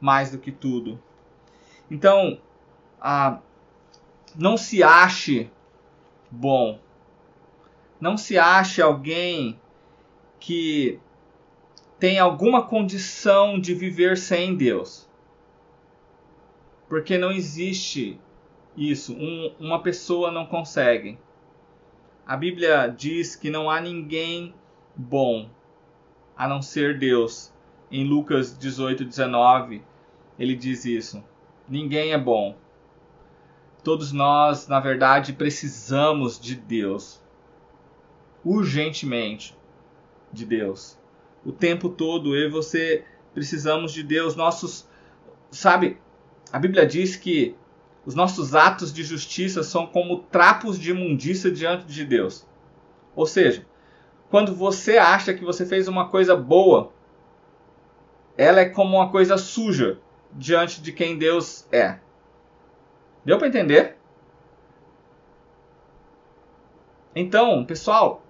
mais 0.00 0.32
do 0.32 0.38
que 0.38 0.50
tudo. 0.50 1.00
Então, 1.88 2.40
ah, 3.00 3.38
não 4.34 4.56
se 4.56 4.82
ache 4.82 5.48
bom. 6.28 6.80
Não 8.00 8.16
se 8.16 8.36
ache 8.36 8.82
alguém 8.82 9.60
que 10.40 10.98
tem 12.00 12.18
alguma 12.18 12.66
condição 12.66 13.60
de 13.60 13.74
viver 13.74 14.18
sem 14.18 14.56
Deus. 14.56 15.08
Porque 16.88 17.16
não 17.16 17.30
existe 17.30 18.20
isso. 18.78 19.14
Um, 19.14 19.52
uma 19.58 19.82
pessoa 19.82 20.30
não 20.30 20.46
consegue. 20.46 21.18
A 22.24 22.36
Bíblia 22.36 22.86
diz 22.86 23.34
que 23.34 23.50
não 23.50 23.68
há 23.68 23.80
ninguém 23.80 24.54
bom 24.94 25.50
a 26.36 26.46
não 26.46 26.62
ser 26.62 26.98
Deus. 26.98 27.52
Em 27.90 28.04
Lucas 28.04 28.56
18, 28.56 29.04
19, 29.04 29.82
ele 30.38 30.54
diz 30.54 30.84
isso. 30.84 31.24
Ninguém 31.68 32.12
é 32.12 32.18
bom. 32.18 32.54
Todos 33.82 34.12
nós, 34.12 34.68
na 34.68 34.78
verdade, 34.78 35.32
precisamos 35.32 36.38
de 36.38 36.54
Deus. 36.54 37.20
Urgentemente 38.44 39.56
de 40.32 40.44
Deus. 40.44 40.98
O 41.44 41.50
tempo 41.50 41.88
todo 41.88 42.36
eu 42.36 42.48
e 42.48 42.50
você 42.50 43.04
precisamos 43.32 43.92
de 43.92 44.02
Deus. 44.02 44.36
Nossos, 44.36 44.86
sabe, 45.50 45.98
a 46.52 46.58
Bíblia 46.58 46.86
diz 46.86 47.16
que 47.16 47.56
os 48.08 48.14
nossos 48.14 48.54
atos 48.54 48.90
de 48.90 49.04
justiça 49.04 49.62
são 49.62 49.86
como 49.86 50.20
trapos 50.20 50.78
de 50.78 50.92
imundícia 50.92 51.50
diante 51.50 51.84
de 51.84 52.06
Deus. 52.06 52.46
Ou 53.14 53.26
seja, 53.26 53.66
quando 54.30 54.54
você 54.54 54.96
acha 54.96 55.34
que 55.34 55.44
você 55.44 55.66
fez 55.66 55.88
uma 55.88 56.08
coisa 56.08 56.34
boa, 56.34 56.90
ela 58.34 58.60
é 58.60 58.64
como 58.64 58.96
uma 58.96 59.10
coisa 59.10 59.36
suja 59.36 59.98
diante 60.32 60.80
de 60.80 60.90
quem 60.90 61.18
Deus 61.18 61.68
é. 61.70 61.98
Deu 63.26 63.36
para 63.36 63.48
entender? 63.48 63.98
Então, 67.14 67.62
pessoal, 67.62 68.22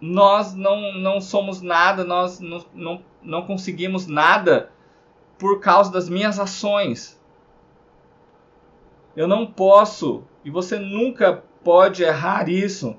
nós 0.00 0.54
não, 0.54 0.92
não 0.92 1.20
somos 1.20 1.60
nada, 1.60 2.04
nós 2.04 2.38
não, 2.38 2.64
não, 2.72 3.04
não 3.20 3.44
conseguimos 3.44 4.06
nada 4.06 4.70
por 5.36 5.58
causa 5.58 5.90
das 5.90 6.08
minhas 6.08 6.38
ações. 6.38 7.20
Eu 9.16 9.28
não 9.28 9.46
posso, 9.46 10.24
e 10.44 10.50
você 10.50 10.78
nunca 10.78 11.42
pode 11.62 12.02
errar 12.02 12.48
isso, 12.48 12.96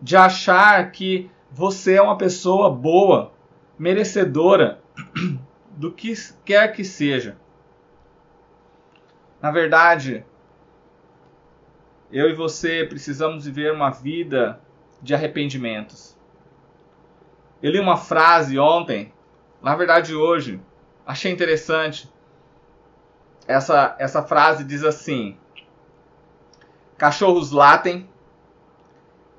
de 0.00 0.16
achar 0.16 0.90
que 0.92 1.30
você 1.50 1.94
é 1.94 2.02
uma 2.02 2.18
pessoa 2.18 2.70
boa, 2.70 3.32
merecedora 3.78 4.80
do 5.70 5.90
que 5.90 6.12
quer 6.44 6.72
que 6.72 6.84
seja. 6.84 7.36
Na 9.40 9.50
verdade, 9.50 10.24
eu 12.12 12.28
e 12.30 12.34
você 12.34 12.84
precisamos 12.84 13.44
viver 13.44 13.72
uma 13.72 13.90
vida 13.90 14.60
de 15.02 15.14
arrependimentos. 15.14 16.16
Eu 17.62 17.72
li 17.72 17.80
uma 17.80 17.96
frase 17.96 18.58
ontem, 18.58 19.12
na 19.62 19.74
verdade 19.74 20.14
hoje, 20.14 20.60
achei 21.06 21.32
interessante. 21.32 22.12
Essa, 23.46 23.96
essa 23.98 24.22
frase 24.22 24.64
diz 24.64 24.84
assim: 24.84 25.36
Cachorros 27.04 27.50
latem, 27.50 28.08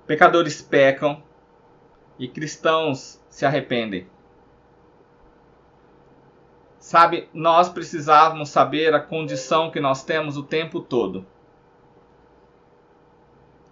pecadores 0.06 0.62
pecam 0.62 1.24
e 2.20 2.28
cristãos 2.28 3.20
se 3.28 3.44
arrependem. 3.44 4.08
Sabe, 6.78 7.28
nós 7.34 7.68
precisávamos 7.68 8.50
saber 8.50 8.94
a 8.94 9.00
condição 9.00 9.72
que 9.72 9.80
nós 9.80 10.04
temos 10.04 10.38
o 10.38 10.44
tempo 10.44 10.80
todo. 10.80 11.26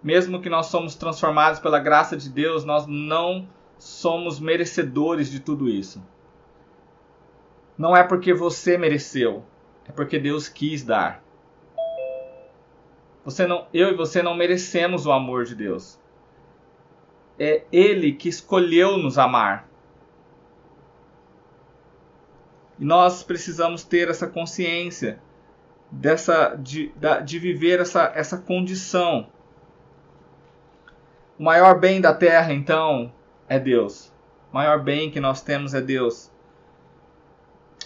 Mesmo 0.02 0.42
que 0.42 0.50
nós 0.50 0.66
somos 0.66 0.96
transformados 0.96 1.60
pela 1.60 1.78
graça 1.78 2.16
de 2.16 2.28
Deus, 2.28 2.64
nós 2.64 2.88
não 2.88 3.48
somos 3.78 4.40
merecedores 4.40 5.30
de 5.30 5.38
tudo 5.38 5.68
isso. 5.68 6.04
Não 7.78 7.96
é 7.96 8.02
porque 8.02 8.34
você 8.34 8.76
mereceu, 8.76 9.44
é 9.88 9.92
porque 9.92 10.18
Deus 10.18 10.48
quis 10.48 10.82
dar. 10.82 11.23
Você 13.24 13.46
não, 13.46 13.66
eu 13.72 13.90
e 13.90 13.94
você 13.94 14.22
não 14.22 14.34
merecemos 14.36 15.06
o 15.06 15.12
amor 15.12 15.44
de 15.44 15.54
Deus. 15.54 15.98
É 17.38 17.64
Ele 17.72 18.12
que 18.12 18.28
escolheu 18.28 18.98
nos 18.98 19.18
amar. 19.18 19.66
E 22.78 22.84
nós 22.84 23.22
precisamos 23.22 23.82
ter 23.82 24.08
essa 24.08 24.26
consciência 24.26 25.18
dessa 25.90 26.54
de, 26.56 26.92
de 27.24 27.38
viver 27.38 27.80
essa, 27.80 28.12
essa 28.14 28.36
condição. 28.36 29.28
O 31.38 31.42
maior 31.42 31.78
bem 31.78 32.00
da 32.00 32.12
terra, 32.12 32.52
então, 32.52 33.12
é 33.48 33.58
Deus. 33.58 34.12
O 34.52 34.54
maior 34.54 34.82
bem 34.82 35.10
que 35.10 35.20
nós 35.20 35.40
temos 35.40 35.72
é 35.74 35.80
Deus. 35.80 36.30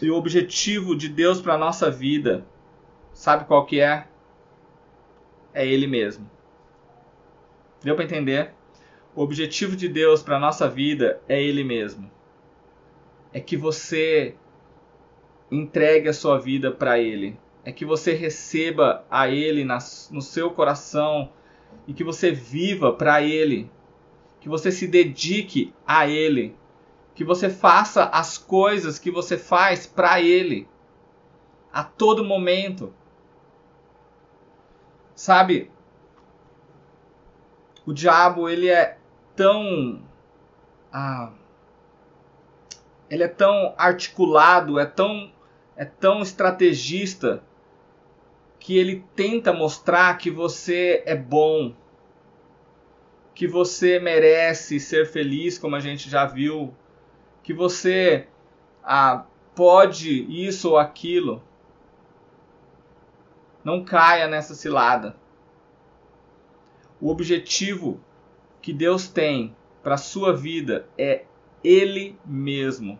E 0.00 0.10
o 0.10 0.16
objetivo 0.16 0.96
de 0.96 1.08
Deus 1.08 1.40
para 1.40 1.54
a 1.54 1.58
nossa 1.58 1.90
vida, 1.90 2.44
sabe 3.12 3.44
qual 3.44 3.66
que 3.66 3.80
é? 3.80 4.06
É 5.52 5.66
Ele 5.66 5.86
mesmo. 5.86 6.28
Deu 7.82 7.94
para 7.94 8.04
entender? 8.04 8.52
O 9.14 9.22
objetivo 9.22 9.74
de 9.76 9.88
Deus 9.88 10.22
para 10.22 10.38
nossa 10.38 10.68
vida 10.68 11.20
é 11.28 11.42
Ele 11.42 11.64
mesmo. 11.64 12.10
É 13.32 13.40
que 13.40 13.56
você 13.56 14.34
entregue 15.50 16.08
a 16.08 16.12
sua 16.12 16.38
vida 16.38 16.70
para 16.70 16.98
Ele. 16.98 17.38
É 17.64 17.72
que 17.72 17.84
você 17.84 18.14
receba 18.14 19.04
a 19.10 19.28
Ele 19.28 19.64
no 19.64 20.22
seu 20.22 20.50
coração 20.50 21.32
e 21.86 21.92
que 21.92 22.04
você 22.04 22.30
viva 22.30 22.92
para 22.92 23.22
Ele. 23.22 23.70
Que 24.40 24.48
você 24.48 24.70
se 24.70 24.86
dedique 24.86 25.72
a 25.86 26.08
Ele. 26.08 26.54
Que 27.14 27.24
você 27.24 27.50
faça 27.50 28.04
as 28.04 28.38
coisas 28.38 28.98
que 28.98 29.10
você 29.10 29.36
faz 29.36 29.86
para 29.86 30.20
Ele 30.20 30.68
a 31.72 31.82
todo 31.82 32.24
momento. 32.24 32.94
Sabe? 35.18 35.68
O 37.84 37.92
diabo, 37.92 38.48
ele 38.48 38.68
é 38.68 38.98
tão. 39.34 40.00
Ah, 40.92 41.32
ele 43.10 43.24
é 43.24 43.28
tão 43.28 43.74
articulado, 43.76 44.78
é 44.78 44.86
tão, 44.86 45.32
é 45.74 45.84
tão 45.84 46.22
estrategista 46.22 47.42
que 48.60 48.78
ele 48.78 49.04
tenta 49.16 49.52
mostrar 49.52 50.16
que 50.18 50.30
você 50.30 51.02
é 51.04 51.16
bom, 51.16 51.74
que 53.34 53.48
você 53.48 53.98
merece 53.98 54.78
ser 54.78 55.04
feliz, 55.04 55.58
como 55.58 55.74
a 55.74 55.80
gente 55.80 56.08
já 56.08 56.26
viu, 56.26 56.72
que 57.42 57.52
você 57.52 58.28
ah, 58.84 59.24
pode 59.56 60.22
isso 60.30 60.70
ou 60.70 60.78
aquilo. 60.78 61.42
Não 63.68 63.84
caia 63.84 64.26
nessa 64.26 64.54
cilada. 64.54 65.14
O 66.98 67.10
objetivo 67.10 68.00
que 68.62 68.72
Deus 68.72 69.08
tem 69.08 69.54
para 69.82 69.96
a 69.96 69.98
sua 69.98 70.34
vida 70.34 70.88
é 70.96 71.26
Ele 71.62 72.18
mesmo. 72.24 72.98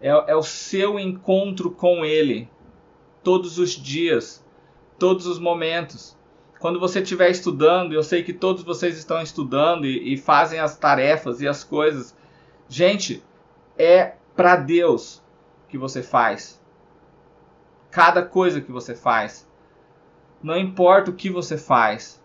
É, 0.00 0.08
é 0.08 0.34
o 0.34 0.42
seu 0.42 0.98
encontro 0.98 1.70
com 1.70 2.02
Ele. 2.02 2.48
Todos 3.22 3.58
os 3.58 3.72
dias, 3.72 4.42
todos 4.98 5.26
os 5.26 5.38
momentos. 5.38 6.16
Quando 6.58 6.80
você 6.80 7.00
estiver 7.00 7.30
estudando, 7.30 7.92
eu 7.92 8.02
sei 8.02 8.22
que 8.22 8.32
todos 8.32 8.62
vocês 8.62 8.96
estão 8.96 9.20
estudando 9.20 9.84
e, 9.84 10.14
e 10.14 10.16
fazem 10.16 10.60
as 10.60 10.78
tarefas 10.78 11.42
e 11.42 11.46
as 11.46 11.62
coisas. 11.62 12.16
Gente, 12.70 13.22
é 13.76 14.14
para 14.34 14.56
Deus 14.56 15.22
que 15.68 15.76
você 15.76 16.02
faz 16.02 16.59
cada 17.90 18.22
coisa 18.22 18.60
que 18.60 18.70
você 18.70 18.94
faz. 18.94 19.48
Não 20.42 20.56
importa 20.56 21.10
o 21.10 21.14
que 21.14 21.28
você 21.28 21.58
faz. 21.58 22.20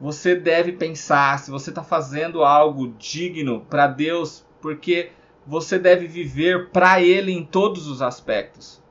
Você 0.00 0.34
deve 0.34 0.72
pensar 0.72 1.38
se 1.38 1.50
você 1.50 1.70
está 1.70 1.82
fazendo 1.82 2.44
algo 2.44 2.88
digno 2.98 3.64
para 3.70 3.86
Deus, 3.86 4.44
porque 4.60 5.12
você 5.46 5.78
deve 5.78 6.06
viver 6.06 6.70
para 6.70 7.00
Ele 7.00 7.32
em 7.32 7.44
todos 7.44 7.86
os 7.86 8.02
aspectos. 8.02 8.82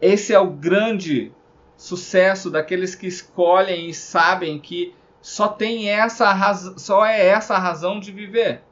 Esse 0.00 0.32
é 0.32 0.38
o 0.38 0.50
grande 0.50 1.32
sucesso 1.76 2.50
daqueles 2.50 2.94
que 2.94 3.06
escolhem 3.06 3.88
e 3.88 3.94
sabem 3.94 4.58
que 4.58 4.94
só 5.20 5.48
tem 5.48 5.88
essa 5.88 6.54
só 6.76 7.04
é 7.04 7.26
essa 7.26 7.54
a 7.54 7.58
razão 7.58 8.00
de 8.00 8.12
viver. 8.12 8.62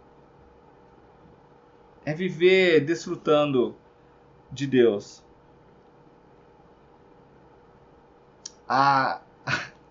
É 2.04 2.12
viver 2.12 2.80
desfrutando 2.80 3.76
de 4.52 4.66
Deus. 4.66 5.24
A, 8.68 9.20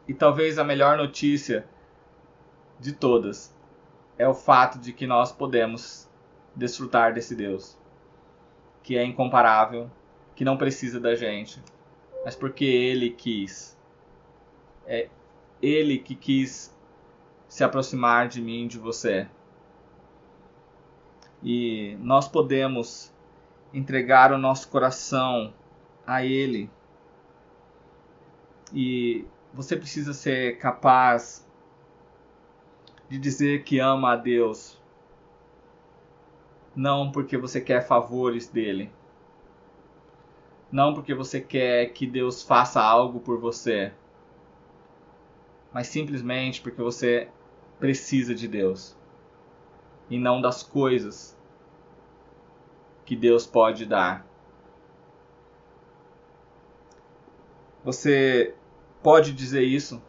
e 0.08 0.14
talvez 0.14 0.58
a 0.58 0.64
melhor 0.64 0.98
notícia 0.98 1.66
de 2.80 2.94
todas 2.94 3.54
é 4.18 4.28
o 4.28 4.34
fato 4.34 4.80
de 4.80 4.94
que 4.94 5.08
nós 5.08 5.32
podemos 5.32 6.08
desfrutar 6.56 7.14
desse 7.14 7.36
Deus, 7.36 7.78
que 8.84 8.98
é 8.98 9.04
incomparável, 9.04 9.90
que 10.36 10.46
não 10.46 10.58
precisa 10.58 11.00
da 11.00 11.16
gente, 11.16 11.62
mas 12.24 12.36
porque 12.36 12.66
Ele 12.66 13.10
quis. 13.10 13.78
É 14.86 15.10
Ele 15.62 15.98
que 15.98 16.16
quis 16.16 16.76
se 17.48 17.64
aproximar 17.64 18.28
de 18.28 18.42
mim, 18.42 18.68
de 18.68 18.78
você. 18.78 19.28
E 21.44 21.98
nós 22.00 22.28
podemos 22.28 23.11
entregar 23.74 24.32
o 24.32 24.38
nosso 24.38 24.70
coração 24.70 25.54
a 26.06 26.26
Ele. 26.26 26.70
E 28.74 29.26
você 29.54 29.76
precisa 29.76 30.14
ser 30.14 30.58
capaz 30.58 31.48
de 33.10 33.18
dizer 33.18 33.64
que 33.64 33.80
ama 33.80 34.14
a 34.14 34.16
Deus, 34.16 34.82
não 36.74 37.12
porque 37.12 37.38
você 37.38 37.60
quer 37.60 37.86
favores 37.86 38.48
dele, 38.48 38.90
não 40.72 40.94
porque 40.94 41.14
você 41.14 41.42
quer 41.42 41.88
que 41.88 42.08
Deus 42.08 42.42
faça 42.42 42.82
algo 42.82 43.20
por 43.20 43.38
você, 43.38 43.92
mas 45.74 45.88
simplesmente 45.88 46.62
porque 46.62 46.82
você 46.82 47.28
precisa 47.78 48.34
de 48.34 48.48
Deus 48.48 48.96
e 50.10 50.18
não 50.18 50.40
das 50.40 50.64
coisas 50.64 51.38
que 53.06 53.16
Deus 53.16 53.46
pode 53.46 53.86
dar. 53.86 54.26
Você 57.84 58.56
pode 59.02 59.34
dizer 59.34 59.64
isso? 59.64 60.02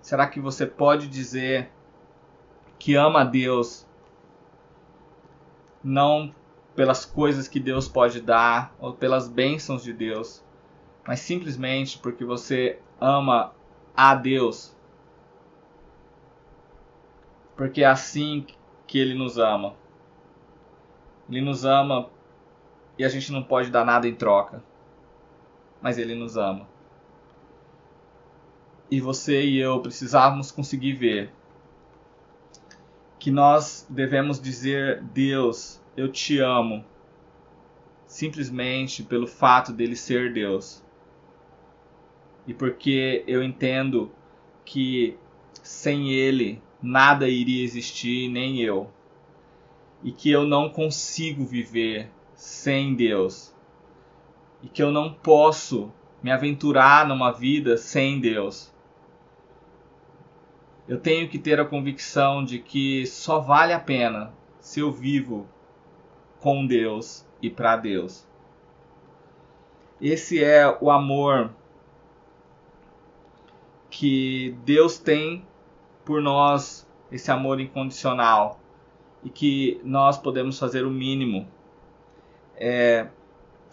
Será 0.00 0.28
que 0.28 0.38
você 0.38 0.64
pode 0.64 1.08
dizer 1.08 1.70
que 2.78 2.94
ama 2.94 3.22
a 3.22 3.24
Deus 3.24 3.84
não 5.82 6.32
pelas 6.76 7.04
coisas 7.04 7.48
que 7.48 7.58
Deus 7.58 7.88
pode 7.88 8.20
dar 8.20 8.74
ou 8.78 8.92
pelas 8.92 9.28
bênçãos 9.28 9.82
de 9.82 9.92
Deus, 9.92 10.44
mas 11.06 11.20
simplesmente 11.20 11.98
porque 11.98 12.24
você 12.24 12.78
ama 13.00 13.52
a 13.96 14.14
Deus? 14.14 14.76
Porque 17.56 17.82
é 17.82 17.86
assim 17.86 18.46
que 18.86 18.98
Ele 18.98 19.14
nos 19.14 19.38
ama. 19.38 19.74
Ele 21.28 21.40
nos 21.40 21.64
ama 21.64 22.08
e 22.98 23.04
a 23.04 23.08
gente 23.08 23.32
não 23.32 23.42
pode 23.42 23.70
dar 23.70 23.84
nada 23.84 24.08
em 24.08 24.14
troca, 24.14 24.62
mas 25.80 25.98
Ele 25.98 26.14
nos 26.14 26.36
ama 26.36 26.66
e 28.90 29.00
você 29.00 29.44
e 29.44 29.58
eu 29.58 29.80
precisávamos 29.80 30.50
conseguir 30.50 30.92
ver 30.92 31.30
que 33.18 33.30
nós 33.30 33.86
devemos 33.88 34.40
dizer 34.40 35.02
Deus, 35.02 35.80
eu 35.96 36.10
te 36.10 36.38
amo, 36.38 36.84
simplesmente 38.06 39.02
pelo 39.02 39.26
fato 39.26 39.72
dele 39.72 39.96
ser 39.96 40.32
Deus. 40.32 40.84
E 42.46 42.54
porque 42.54 43.24
eu 43.26 43.42
entendo 43.42 44.12
que 44.64 45.18
sem 45.62 46.12
ele 46.12 46.62
nada 46.80 47.28
iria 47.28 47.64
existir, 47.64 48.28
nem 48.28 48.60
eu. 48.60 48.88
E 50.06 50.10
que 50.10 50.30
eu 50.30 50.46
não 50.46 50.70
consigo 50.70 51.44
viver 51.44 52.10
sem 52.34 52.94
Deus. 52.94 53.54
E 54.62 54.68
que 54.68 54.82
eu 54.82 54.90
não 54.90 55.12
posso 55.12 55.92
me 56.22 56.32
aventurar 56.32 57.06
numa 57.06 57.30
vida 57.30 57.76
sem 57.76 58.18
Deus 58.18 58.74
eu 60.88 61.00
tenho 61.00 61.28
que 61.28 61.38
ter 61.38 61.58
a 61.58 61.64
convicção 61.64 62.44
de 62.44 62.60
que 62.60 63.04
só 63.06 63.40
vale 63.40 63.72
a 63.72 63.80
pena 63.80 64.32
se 64.60 64.80
eu 64.80 64.92
vivo 64.92 65.46
com 66.38 66.64
Deus 66.64 67.26
e 67.42 67.50
para 67.50 67.76
Deus. 67.76 68.24
Esse 70.00 70.42
é 70.42 70.76
o 70.80 70.90
amor 70.90 71.50
que 73.90 74.56
Deus 74.64 74.98
tem 74.98 75.44
por 76.04 76.22
nós, 76.22 76.86
esse 77.10 77.32
amor 77.32 77.60
incondicional, 77.60 78.60
e 79.26 79.28
que 79.28 79.80
nós 79.82 80.16
podemos 80.16 80.56
fazer 80.56 80.86
o 80.86 80.90
mínimo 80.90 81.48
é 82.54 83.08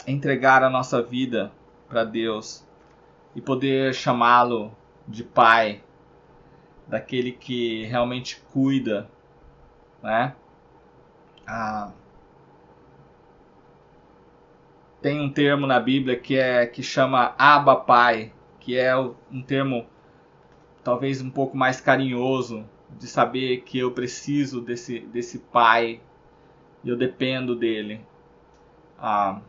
entregar 0.08 0.64
a 0.64 0.70
nossa 0.70 1.00
vida 1.00 1.52
para 1.88 2.04
Deus 2.04 2.68
e 3.36 3.40
poder 3.40 3.94
chamá-lo 3.94 4.76
de 5.08 5.24
Pai 5.24 5.84
daquele 6.88 7.32
que 7.32 7.86
realmente 7.86 8.42
cuida, 8.52 9.08
né? 10.02 10.36
Ah, 11.46 11.92
tem 15.04 15.22
um 15.22 15.32
termo 15.32 15.68
na 15.68 15.80
Bíblia 15.80 16.18
que 16.18 16.36
é 16.36 16.66
que 16.66 16.82
chama 16.82 17.36
Abba 17.38 17.76
Pai, 17.76 18.34
que 18.60 18.76
é 18.76 18.96
um 18.98 19.44
termo 19.46 19.86
talvez 20.84 21.22
um 21.22 21.30
pouco 21.30 21.56
mais 21.56 21.80
carinhoso 21.80 22.68
de 22.98 23.08
saber 23.08 23.62
que 23.62 23.80
eu 23.80 23.92
preciso 23.92 24.62
desse 24.62 25.00
desse 25.00 25.40
pai 25.40 26.02
e 26.84 26.90
eu 26.90 26.98
dependo 26.98 27.56
dele. 27.56 28.02
Ah, 28.98 29.42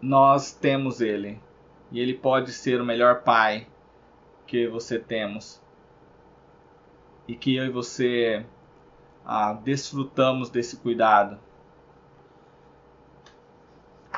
nós 0.00 0.52
temos 0.52 1.00
ele 1.00 1.40
e 1.90 1.98
ele 2.00 2.14
pode 2.14 2.52
ser 2.52 2.80
o 2.80 2.84
melhor 2.84 3.22
pai 3.22 3.66
que 4.46 4.68
você 4.68 4.98
temos 4.98 5.60
e 7.26 7.34
que 7.34 7.56
eu 7.56 7.64
e 7.64 7.70
você 7.70 8.44
ah, 9.24 9.54
desfrutamos 9.54 10.50
desse 10.50 10.76
cuidado. 10.76 11.38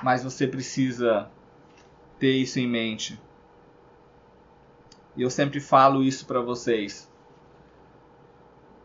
Mas 0.02 0.24
você 0.24 0.46
precisa 0.46 1.31
ter 2.18 2.33
isso 2.33 2.59
em 2.59 2.66
mente. 2.66 3.18
E 5.16 5.22
eu 5.22 5.31
sempre 5.31 5.61
falo 5.61 6.02
isso 6.02 6.26
para 6.26 6.40
vocês. 6.40 7.11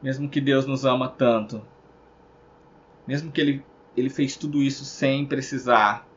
Mesmo 0.01 0.29
que 0.29 0.41
Deus 0.41 0.65
nos 0.65 0.85
ama 0.85 1.09
tanto, 1.09 1.61
mesmo 3.05 3.31
que 3.31 3.41
ele, 3.41 3.65
ele 3.95 4.09
fez 4.09 4.35
tudo 4.35 4.61
isso 4.61 4.83
sem 4.83 5.25
precisar, 5.25 6.07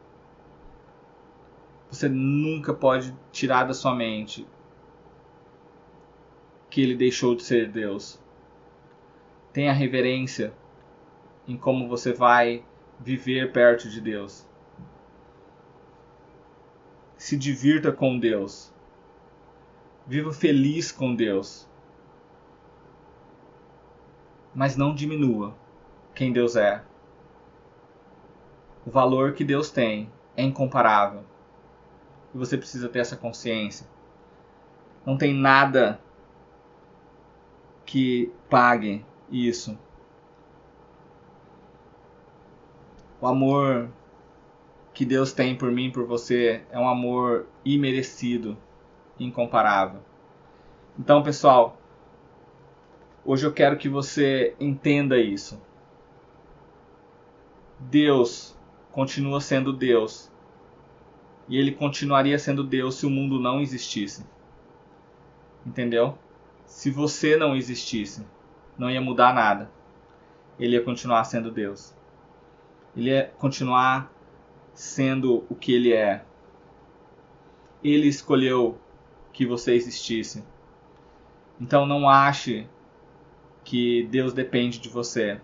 você 1.90 2.09
nunca 2.09 2.72
pode 2.72 3.14
tirar 3.31 3.64
da 3.64 3.74
sua 3.74 3.94
mente 3.94 4.46
que 6.70 6.81
ele 6.81 6.96
deixou 6.96 7.37
de 7.37 7.44
ser 7.44 7.70
Deus. 7.70 8.20
Tenha 9.53 9.72
reverência 9.72 10.53
em 11.46 11.57
como 11.57 11.88
você 11.88 12.12
vai 12.12 12.64
viver 12.98 13.53
perto 13.53 13.88
de 13.88 14.00
Deus. 14.00 14.44
Se 17.16 17.37
divirta 17.37 17.92
com 17.92 18.18
Deus. 18.18 18.74
Viva 20.07 20.33
feliz 20.33 20.93
com 20.93 21.14
Deus. 21.14 21.67
Mas 24.55 24.77
não 24.77 24.95
diminua 24.95 25.55
quem 26.14 26.33
Deus 26.33 26.57
é. 26.57 26.85
O 28.87 28.90
valor 28.90 29.33
que 29.33 29.43
Deus 29.43 29.71
tem 29.71 30.11
é 30.37 30.43
incomparável. 30.43 31.25
E 32.35 32.38
você 32.38 32.59
precisa 32.59 32.88
ter 32.88 32.99
essa 32.99 33.17
consciência. 33.17 33.87
Não 35.07 35.17
tem 35.17 35.33
nada 35.33 35.99
que 37.87 38.31
pague 38.51 39.05
isso. 39.31 39.79
O 43.21 43.27
amor 43.27 43.88
que 44.93 45.05
Deus 45.05 45.33
tem 45.33 45.57
por 45.57 45.71
mim, 45.71 45.90
por 45.90 46.05
você, 46.05 46.62
é 46.71 46.79
um 46.79 46.88
amor 46.88 47.47
imerecido, 47.64 48.57
incomparável. 49.18 50.00
Então, 50.98 51.22
pessoal, 51.22 51.77
hoje 53.24 53.46
eu 53.46 53.53
quero 53.53 53.77
que 53.77 53.88
você 53.88 54.55
entenda 54.61 55.18
isso. 55.18 55.61
Deus 57.79 58.57
continua 58.92 59.40
sendo 59.40 59.72
Deus 59.72 60.31
e 61.48 61.59
ele 61.59 61.72
continuaria 61.72 62.38
sendo 62.38 62.64
Deus 62.64 62.96
se 62.96 63.07
o 63.07 63.11
mundo 63.11 63.40
não 63.40 63.61
existisse. 63.61 64.24
Entendeu? 65.66 66.16
Se 66.64 66.90
você 66.90 67.37
não 67.37 67.57
existisse, 67.57 68.27
não 68.79 68.90
ia 68.90 69.00
mudar 69.00 69.35
nada. 69.35 69.70
Ele 70.59 70.77
ia 70.77 70.83
continuar 70.83 71.24
sendo 71.24 71.50
Deus. 71.50 71.94
Ele 72.96 73.11
ia 73.11 73.33
continuar 73.38 74.11
sendo 74.72 75.44
o 75.48 75.55
que 75.55 75.72
ele 75.72 75.92
é. 75.92 76.24
Ele 77.83 78.07
escolheu 78.07 78.79
que 79.35 79.44
você 79.44 79.75
existisse. 79.75 80.42
Então 81.61 81.85
não 81.85 82.09
ache 82.09 82.66
que 83.64 84.05
Deus 84.05 84.33
depende 84.33 84.79
de 84.79 84.88
você. 84.88 85.40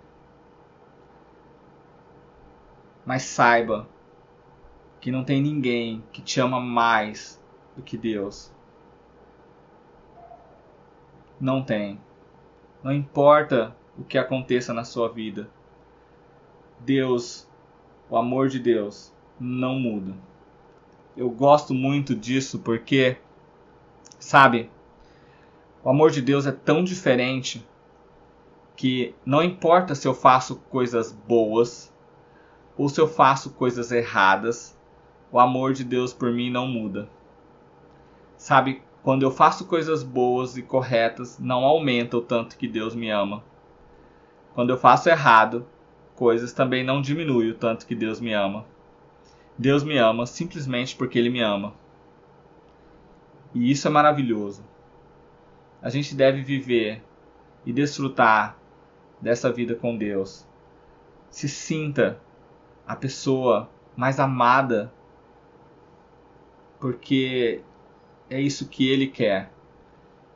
Mas 3.04 3.22
saiba 3.24 3.88
que 5.00 5.10
não 5.10 5.24
tem 5.24 5.42
ninguém 5.42 6.02
que 6.12 6.22
te 6.22 6.40
ama 6.40 6.60
mais 6.60 7.42
do 7.76 7.82
que 7.82 7.98
Deus. 7.98 8.52
Não 11.40 11.62
tem. 11.62 12.00
Não 12.82 12.92
importa 12.92 13.76
o 13.98 14.04
que 14.04 14.16
aconteça 14.16 14.72
na 14.72 14.84
sua 14.84 15.08
vida. 15.08 15.50
Deus, 16.78 17.48
o 18.08 18.16
amor 18.16 18.48
de 18.48 18.58
Deus, 18.58 19.12
não 19.38 19.78
muda. 19.78 20.14
Eu 21.16 21.30
gosto 21.30 21.74
muito 21.74 22.14
disso 22.14 22.60
porque, 22.60 23.16
sabe, 24.20 24.70
o 25.82 25.88
amor 25.88 26.10
de 26.10 26.22
Deus 26.22 26.46
é 26.46 26.52
tão 26.52 26.84
diferente 26.84 27.66
que 28.76 29.14
não 29.26 29.42
importa 29.42 29.94
se 29.94 30.06
eu 30.06 30.14
faço 30.14 30.56
coisas 30.70 31.10
boas, 31.10 31.92
ou 32.76 32.88
se 32.88 33.00
eu 33.00 33.08
faço 33.08 33.50
coisas 33.50 33.90
erradas, 33.90 34.78
o 35.32 35.38
amor 35.38 35.72
de 35.72 35.84
Deus 35.84 36.12
por 36.12 36.30
mim 36.30 36.50
não 36.50 36.66
muda. 36.66 37.08
Sabe, 38.36 38.82
quando 39.02 39.22
eu 39.22 39.30
faço 39.30 39.66
coisas 39.66 40.02
boas 40.02 40.56
e 40.56 40.62
corretas, 40.62 41.38
não 41.38 41.64
aumenta 41.64 42.16
o 42.16 42.22
tanto 42.22 42.56
que 42.56 42.68
Deus 42.68 42.94
me 42.94 43.10
ama. 43.10 43.42
Quando 44.54 44.70
eu 44.70 44.78
faço 44.78 45.08
errado, 45.08 45.66
coisas 46.14 46.52
também 46.52 46.84
não 46.84 47.00
diminui 47.00 47.50
o 47.50 47.54
tanto 47.54 47.86
que 47.86 47.94
Deus 47.94 48.20
me 48.20 48.32
ama. 48.32 48.66
Deus 49.56 49.82
me 49.82 49.96
ama 49.96 50.26
simplesmente 50.26 50.96
porque 50.96 51.18
Ele 51.18 51.30
me 51.30 51.40
ama. 51.40 51.74
E 53.54 53.70
isso 53.70 53.86
é 53.88 53.90
maravilhoso. 53.90 54.64
A 55.82 55.88
gente 55.88 56.14
deve 56.14 56.42
viver 56.42 57.02
e 57.64 57.72
desfrutar 57.72 58.56
dessa 59.20 59.52
vida 59.52 59.74
com 59.74 59.96
Deus. 59.96 60.46
Se 61.30 61.48
sinta 61.48 62.20
a 62.86 62.94
pessoa 62.94 63.68
mais 63.96 64.18
amada, 64.18 64.92
porque 66.78 67.62
é 68.28 68.40
isso 68.40 68.68
que 68.68 68.88
Ele 68.88 69.06
quer. 69.06 69.52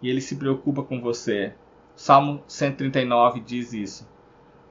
E 0.02 0.08
Ele 0.08 0.20
se 0.20 0.36
preocupa 0.36 0.82
com 0.82 1.00
você. 1.00 1.54
Salmo 1.94 2.42
139 2.46 3.40
diz 3.40 3.72
isso 3.72 4.14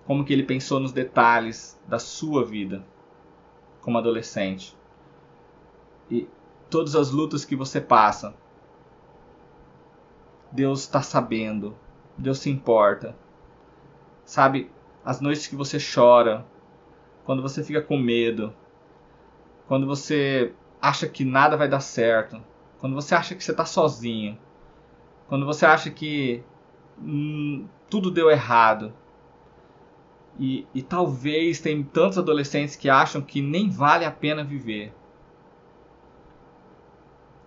como 0.05 0.25
que 0.25 0.33
ele 0.33 0.43
pensou 0.43 0.79
nos 0.79 0.91
detalhes 0.91 1.79
da 1.87 1.99
sua 1.99 2.45
vida 2.45 2.85
como 3.81 3.97
adolescente. 3.97 4.77
E 6.09 6.27
todas 6.73 6.95
as 6.95 7.11
lutas 7.11 7.45
que 7.45 7.55
você 7.55 7.79
passa, 7.79 8.33
Deus 10.51 10.79
está 10.79 11.03
sabendo, 11.03 11.77
Deus 12.17 12.39
se 12.39 12.49
importa. 12.49 13.15
Sabe, 14.25 14.71
as 15.05 15.21
noites 15.21 15.45
que 15.45 15.55
você 15.55 15.77
chora, 15.77 16.43
quando 17.25 17.43
você 17.43 17.63
fica 17.63 17.79
com 17.79 17.95
medo, 17.95 18.51
quando 19.67 19.85
você 19.85 20.51
acha 20.81 21.07
que 21.07 21.23
nada 21.23 21.55
vai 21.55 21.69
dar 21.69 21.79
certo, 21.79 22.41
quando 22.79 22.95
você 22.95 23.13
acha 23.13 23.35
que 23.35 23.43
você 23.43 23.51
está 23.51 23.65
sozinho, 23.65 24.35
quando 25.27 25.45
você 25.45 25.67
acha 25.67 25.91
que 25.91 26.43
hum, 26.97 27.67
tudo 27.87 28.09
deu 28.09 28.31
errado, 28.31 28.91
e, 30.39 30.65
e 30.73 30.81
talvez 30.81 31.59
tem 31.59 31.83
tantos 31.83 32.17
adolescentes 32.17 32.75
que 32.75 32.89
acham 32.89 33.21
que 33.21 33.43
nem 33.43 33.69
vale 33.69 34.05
a 34.05 34.11
pena 34.11 34.43
viver. 34.43 34.91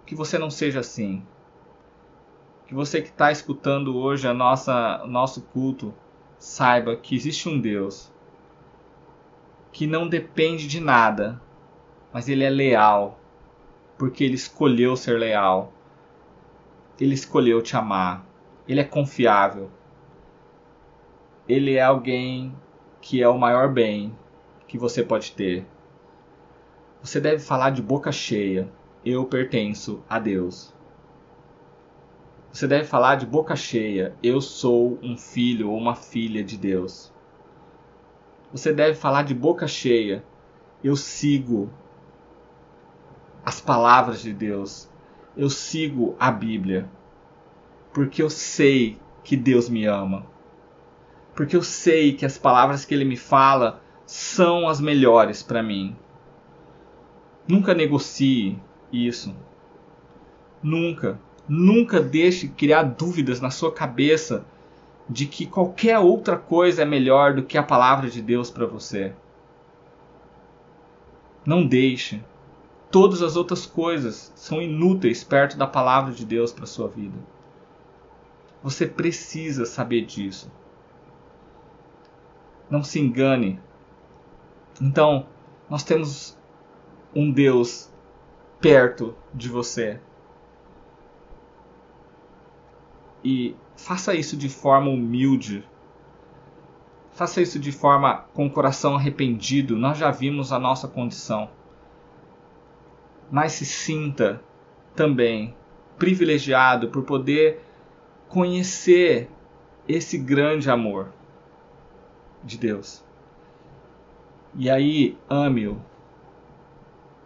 Que 0.07 0.15
você 0.15 0.39
não 0.39 0.49
seja 0.49 0.81
assim. 0.81 1.23
Que 2.67 2.75
você 2.75 3.03
que 3.03 3.09
está 3.09 3.31
escutando 3.31 3.97
hoje 3.97 4.27
a 4.27 4.33
nossa, 4.33 5.05
nosso 5.07 5.43
culto 5.43 5.93
saiba 6.39 6.97
que 6.97 7.15
existe 7.15 7.49
um 7.49 7.61
Deus 7.61 8.11
que 9.77 9.87
não 9.87 10.09
depende 10.09 10.67
de 10.67 10.81
nada, 10.81 11.39
mas 12.11 12.31
ele 12.31 12.43
é 12.43 12.49
leal, 12.49 13.21
porque 13.99 14.25
ele 14.25 14.35
escolheu 14.35 14.97
ser 14.97 15.19
leal. 15.19 15.71
Ele 16.99 17.13
escolheu 17.13 17.61
te 17.61 17.77
amar. 17.77 18.25
Ele 18.67 18.81
é 18.81 18.85
confiável. 18.85 19.71
Ele 21.47 21.75
é 21.75 21.83
alguém 21.83 22.57
que 23.03 23.23
é 23.23 23.29
o 23.29 23.37
maior 23.37 23.71
bem 23.71 24.17
que 24.67 24.79
você 24.79 25.03
pode 25.03 25.33
ter. 25.33 25.67
Você 27.03 27.21
deve 27.21 27.41
falar 27.41 27.69
de 27.69 27.83
boca 27.83 28.11
cheia: 28.11 28.73
Eu 29.07 29.25
pertenço 29.25 30.03
a 30.09 30.19
Deus. 30.19 30.75
Você 32.53 32.67
deve 32.67 32.85
falar 32.85 33.15
de 33.15 33.25
boca 33.25 33.55
cheia: 33.55 34.15
Eu 34.23 34.41
sou 34.41 34.99
um 35.03 35.17
filho 35.17 35.71
ou 35.71 35.79
uma 35.79 35.95
filha 35.95 36.43
de 36.43 36.59
Deus. 36.59 37.13
Você 38.53 38.73
deve 38.73 38.95
falar 38.95 39.23
de 39.23 39.35
boca 39.35 39.69
cheia: 39.69 40.25
Eu 40.83 40.97
sigo 40.97 41.71
as 43.45 43.61
palavras 43.61 44.21
de 44.21 44.33
Deus. 44.33 44.91
Eu 45.37 45.49
sigo 45.49 46.17
a 46.19 46.31
Bíblia. 46.31 46.91
Porque 47.95 48.21
eu 48.21 48.29
sei 48.29 48.99
que 49.23 49.37
Deus 49.37 49.69
me 49.69 49.87
ama 49.87 50.27
porque 51.37 51.55
eu 51.55 51.63
sei 51.63 52.15
que 52.15 52.25
as 52.25 52.39
palavras 52.39 52.87
que 52.87 52.95
ele 52.95 53.05
me 53.05 53.17
fala 53.17 53.83
são 54.07 54.67
as 54.67 54.81
melhores 54.81 55.43
para 55.43 55.63
mim. 55.63 55.95
Nunca 57.47 57.75
negocie 57.75 58.59
isso. 58.93 59.35
Nunca, 60.63 61.19
nunca 61.49 62.01
deixe 62.01 62.49
criar 62.49 62.83
dúvidas 62.83 63.41
na 63.41 63.51
sua 63.51 63.73
cabeça 63.73 64.45
de 65.09 65.27
que 65.27 65.47
qualquer 65.47 65.99
outra 65.99 66.37
coisa 66.37 66.83
é 66.83 66.85
melhor 66.85 67.35
do 67.35 67.45
que 67.45 67.57
a 67.57 67.63
palavra 67.63 68.11
de 68.11 68.21
Deus 68.21 68.51
para 68.51 68.67
você. 68.67 69.13
Não 71.45 71.65
deixe. 71.65 72.23
Todas 72.91 73.23
as 73.23 73.37
outras 73.37 73.67
coisas 73.67 74.33
são 74.35 74.61
inúteis 74.61 75.23
perto 75.23 75.57
da 75.57 75.67
palavra 75.67 76.13
de 76.13 76.25
Deus 76.25 76.53
para 76.53 76.67
sua 76.67 76.89
vida. 76.89 77.17
Você 78.63 78.87
precisa 78.87 79.65
saber 79.65 80.05
disso. 80.05 80.51
Não 82.69 82.83
se 82.83 82.99
engane. 82.99 83.61
Então, 84.81 85.27
nós 85.71 85.85
temos 85.85 86.37
um 87.15 87.31
Deus 87.31 87.93
perto 88.67 89.15
de 89.33 89.49
você. 89.49 90.01
E 93.23 93.55
faça 93.77 94.13
isso 94.15 94.37
de 94.37 94.49
forma 94.49 94.91
humilde. 94.91 95.65
Faça 97.13 97.41
isso 97.41 97.61
de 97.61 97.71
forma 97.71 98.27
com 98.35 98.47
o 98.47 98.51
coração 98.51 98.97
arrependido. 98.97 99.77
Nós 99.77 99.99
já 99.99 100.11
vimos 100.11 100.53
a 100.53 100.59
nossa 100.59 100.89
condição. 100.89 101.49
Mas 103.31 103.53
se 103.53 103.65
sinta 103.65 104.43
também 104.97 105.55
privilegiado 105.97 106.89
por 106.89 107.05
poder 107.05 107.63
conhecer 108.29 109.31
esse 109.89 110.19
grande 110.19 110.69
amor 110.69 111.13
de 112.43 112.59
Deus. 112.59 113.05
E 114.57 114.69
aí, 114.69 115.17
ame-o. 115.29 115.81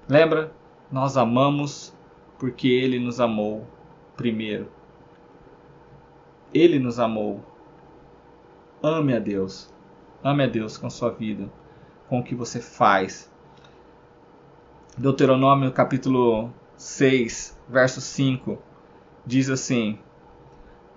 Lembra? 0.08 0.59
Nós 0.90 1.16
amamos 1.16 1.94
porque 2.38 2.66
ele 2.66 2.98
nos 2.98 3.20
amou 3.20 3.64
primeiro. 4.16 4.68
Ele 6.52 6.78
nos 6.80 6.98
amou. 6.98 7.44
Ame 8.82 9.14
a 9.14 9.20
Deus. 9.20 9.72
Ame 10.22 10.44
a 10.44 10.46
Deus 10.48 10.76
com 10.76 10.90
sua 10.90 11.10
vida, 11.10 11.48
com 12.08 12.18
o 12.18 12.24
que 12.24 12.34
você 12.34 12.60
faz. 12.60 13.30
Deuteronômio 14.98 15.70
capítulo 15.70 16.50
6, 16.76 17.56
verso 17.68 18.00
5 18.00 18.58
diz 19.24 19.48
assim: 19.48 19.98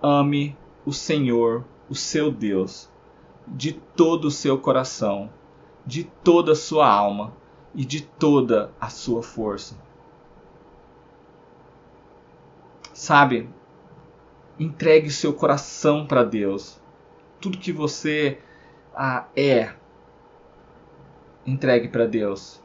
Ame 0.02 0.56
o 0.84 0.92
Senhor, 0.92 1.64
o 1.88 1.94
seu 1.94 2.32
Deus, 2.32 2.90
de 3.46 3.72
todo 3.72 4.26
o 4.26 4.30
seu 4.30 4.58
coração, 4.58 5.30
de 5.86 6.02
toda 6.02 6.52
a 6.52 6.56
sua 6.56 6.88
alma 6.88 7.32
e 7.74 7.84
de 7.84 8.02
toda 8.02 8.72
a 8.80 8.88
sua 8.88 9.22
força. 9.22 9.83
Sabe, 12.94 13.50
entregue 14.58 15.10
seu 15.10 15.34
coração 15.34 16.06
para 16.06 16.24
Deus. 16.24 16.80
Tudo 17.40 17.58
que 17.58 17.72
você 17.72 18.38
ah, 18.94 19.26
é, 19.36 19.74
entregue 21.46 21.88
para 21.88 22.06
Deus. 22.06 22.62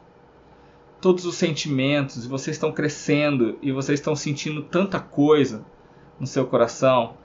Todos 1.02 1.26
os 1.26 1.34
sentimentos, 1.34 2.24
vocês 2.26 2.56
estão 2.56 2.72
crescendo 2.72 3.58
e 3.60 3.72
vocês 3.72 4.00
estão 4.00 4.16
sentindo 4.16 4.62
tanta 4.62 4.98
coisa 4.98 5.66
no 6.18 6.26
seu 6.26 6.46
coração 6.46 7.18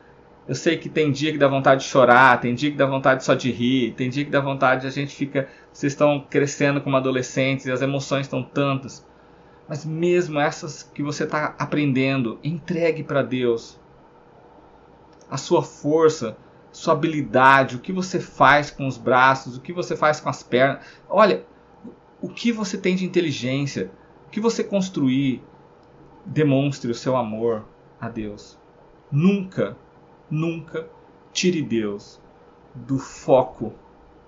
eu 0.48 0.54
sei 0.54 0.78
que 0.78 0.88
tem 0.88 1.12
dia 1.12 1.32
que 1.32 1.40
dá 1.40 1.48
vontade 1.48 1.82
de 1.82 1.88
chorar, 1.88 2.40
tem 2.40 2.54
dia 2.54 2.70
que 2.70 2.78
dá 2.78 2.86
vontade 2.86 3.24
só 3.24 3.34
de 3.34 3.52
rir, 3.52 3.94
tem 3.94 4.10
dia 4.10 4.24
que 4.24 4.30
dá 4.30 4.40
vontade, 4.40 4.86
a 4.86 4.92
gente 4.92 5.16
fica. 5.16 5.50
Vocês 5.74 5.94
estão 5.94 6.24
crescendo 6.30 6.80
como 6.82 6.96
adolescentes 6.96 7.66
e 7.66 7.72
as 7.72 7.82
emoções 7.82 8.28
estão 8.28 8.44
tantas. 8.44 9.06
Mas 9.68 9.86
mesmo 9.86 10.40
essas 10.40 10.84
que 10.84 11.02
você 11.02 11.24
está 11.24 11.56
aprendendo, 11.58 12.40
entregue 12.44 13.04
para 13.04 13.24
Deus. 13.24 13.80
A 15.30 15.38
sua 15.38 15.64
força, 15.64 16.38
sua 16.72 16.94
habilidade, 16.94 17.76
o 17.76 17.80
que 17.80 17.92
você 17.92 18.20
faz 18.20 18.70
com 18.70 18.88
os 18.88 18.98
braços, 18.98 19.58
o 19.58 19.62
que 19.62 19.74
você 19.74 19.96
faz 19.96 20.20
com 20.20 20.30
as 20.30 20.44
pernas. 20.44 20.86
Olha, 21.10 21.46
o 22.22 22.30
que 22.30 22.52
você 22.52 22.78
tem 22.78 22.96
de 22.96 23.06
inteligência, 23.06 23.92
o 24.28 24.30
que 24.30 24.40
você 24.40 24.64
construir, 24.64 25.44
demonstre 26.26 26.92
o 26.92 26.96
seu 26.96 27.16
amor 27.16 27.66
a 28.00 28.08
Deus. 28.08 28.60
Nunca 29.12 29.76
Nunca 30.30 30.90
tire 31.32 31.62
Deus 31.62 32.20
do 32.74 32.98
foco 32.98 33.74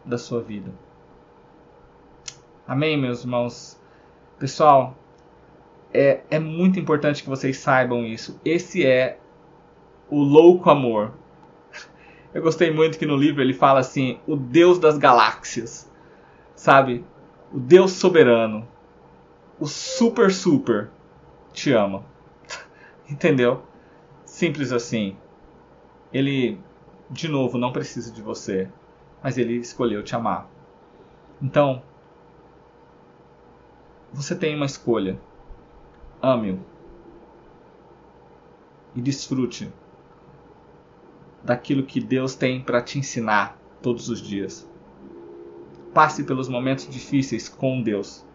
da 0.05 0.17
sua 0.17 0.41
vida. 0.41 0.71
Amém, 2.67 2.95
meus 2.95 3.21
irmãos? 3.21 3.81
Pessoal, 4.37 4.95
é, 5.93 6.21
é 6.29 6.39
muito 6.39 6.79
importante 6.79 7.23
que 7.23 7.29
vocês 7.29 7.57
saibam 7.57 8.05
isso. 8.05 8.39
Esse 8.43 8.85
é 8.85 9.19
o 10.09 10.21
louco 10.21 10.69
amor. 10.69 11.13
Eu 12.33 12.41
gostei 12.41 12.71
muito 12.71 12.97
que 12.97 13.05
no 13.05 13.15
livro 13.15 13.41
ele 13.41 13.53
fala 13.53 13.79
assim: 13.79 14.19
o 14.27 14.35
Deus 14.35 14.79
das 14.79 14.97
galáxias. 14.97 15.91
Sabe? 16.55 17.05
o 17.51 17.59
Deus 17.59 17.91
soberano, 17.91 18.67
o 19.59 19.65
super 19.65 20.31
super 20.31 20.89
te 21.53 21.71
ama. 21.71 22.03
Entendeu? 23.09 23.63
Simples 24.25 24.71
assim. 24.71 25.17
Ele, 26.11 26.59
de 27.09 27.27
novo, 27.27 27.57
não 27.57 27.71
precisa 27.71 28.11
de 28.11 28.21
você, 28.21 28.69
mas 29.23 29.37
ele 29.37 29.55
escolheu 29.55 30.03
te 30.03 30.15
amar. 30.15 30.49
Então, 31.41 31.81
você 34.11 34.35
tem 34.35 34.55
uma 34.55 34.65
escolha. 34.65 35.19
Ame-o. 36.21 36.59
E 38.95 39.01
desfrute 39.01 39.71
daquilo 41.43 41.83
que 41.83 41.99
Deus 41.99 42.35
tem 42.35 42.61
para 42.61 42.81
te 42.81 42.99
ensinar 42.99 43.57
todos 43.81 44.09
os 44.09 44.21
dias. 44.21 44.69
Passe 45.93 46.23
pelos 46.23 46.49
momentos 46.49 46.89
difíceis 46.89 47.47
com 47.47 47.81
Deus. 47.81 48.25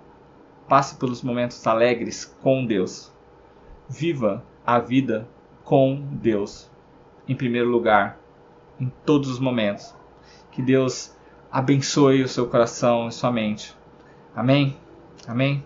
Passe 0.68 0.96
pelos 0.96 1.22
momentos 1.22 1.66
alegres 1.66 2.24
com 2.24 2.64
Deus. 2.64 3.12
Viva 3.88 4.44
a 4.64 4.78
vida 4.78 5.28
com 5.64 6.00
Deus. 6.12 6.70
Em 7.28 7.36
primeiro 7.36 7.68
lugar, 7.68 8.18
em 8.80 8.90
todos 9.04 9.28
os 9.28 9.38
momentos. 9.38 9.94
Que 10.50 10.62
Deus 10.62 11.14
abençoe 11.50 12.22
o 12.22 12.28
seu 12.28 12.48
coração 12.48 13.08
e 13.08 13.12
sua 13.12 13.30
mente. 13.30 13.76
Amém? 14.34 14.76
Amém? 15.26 15.64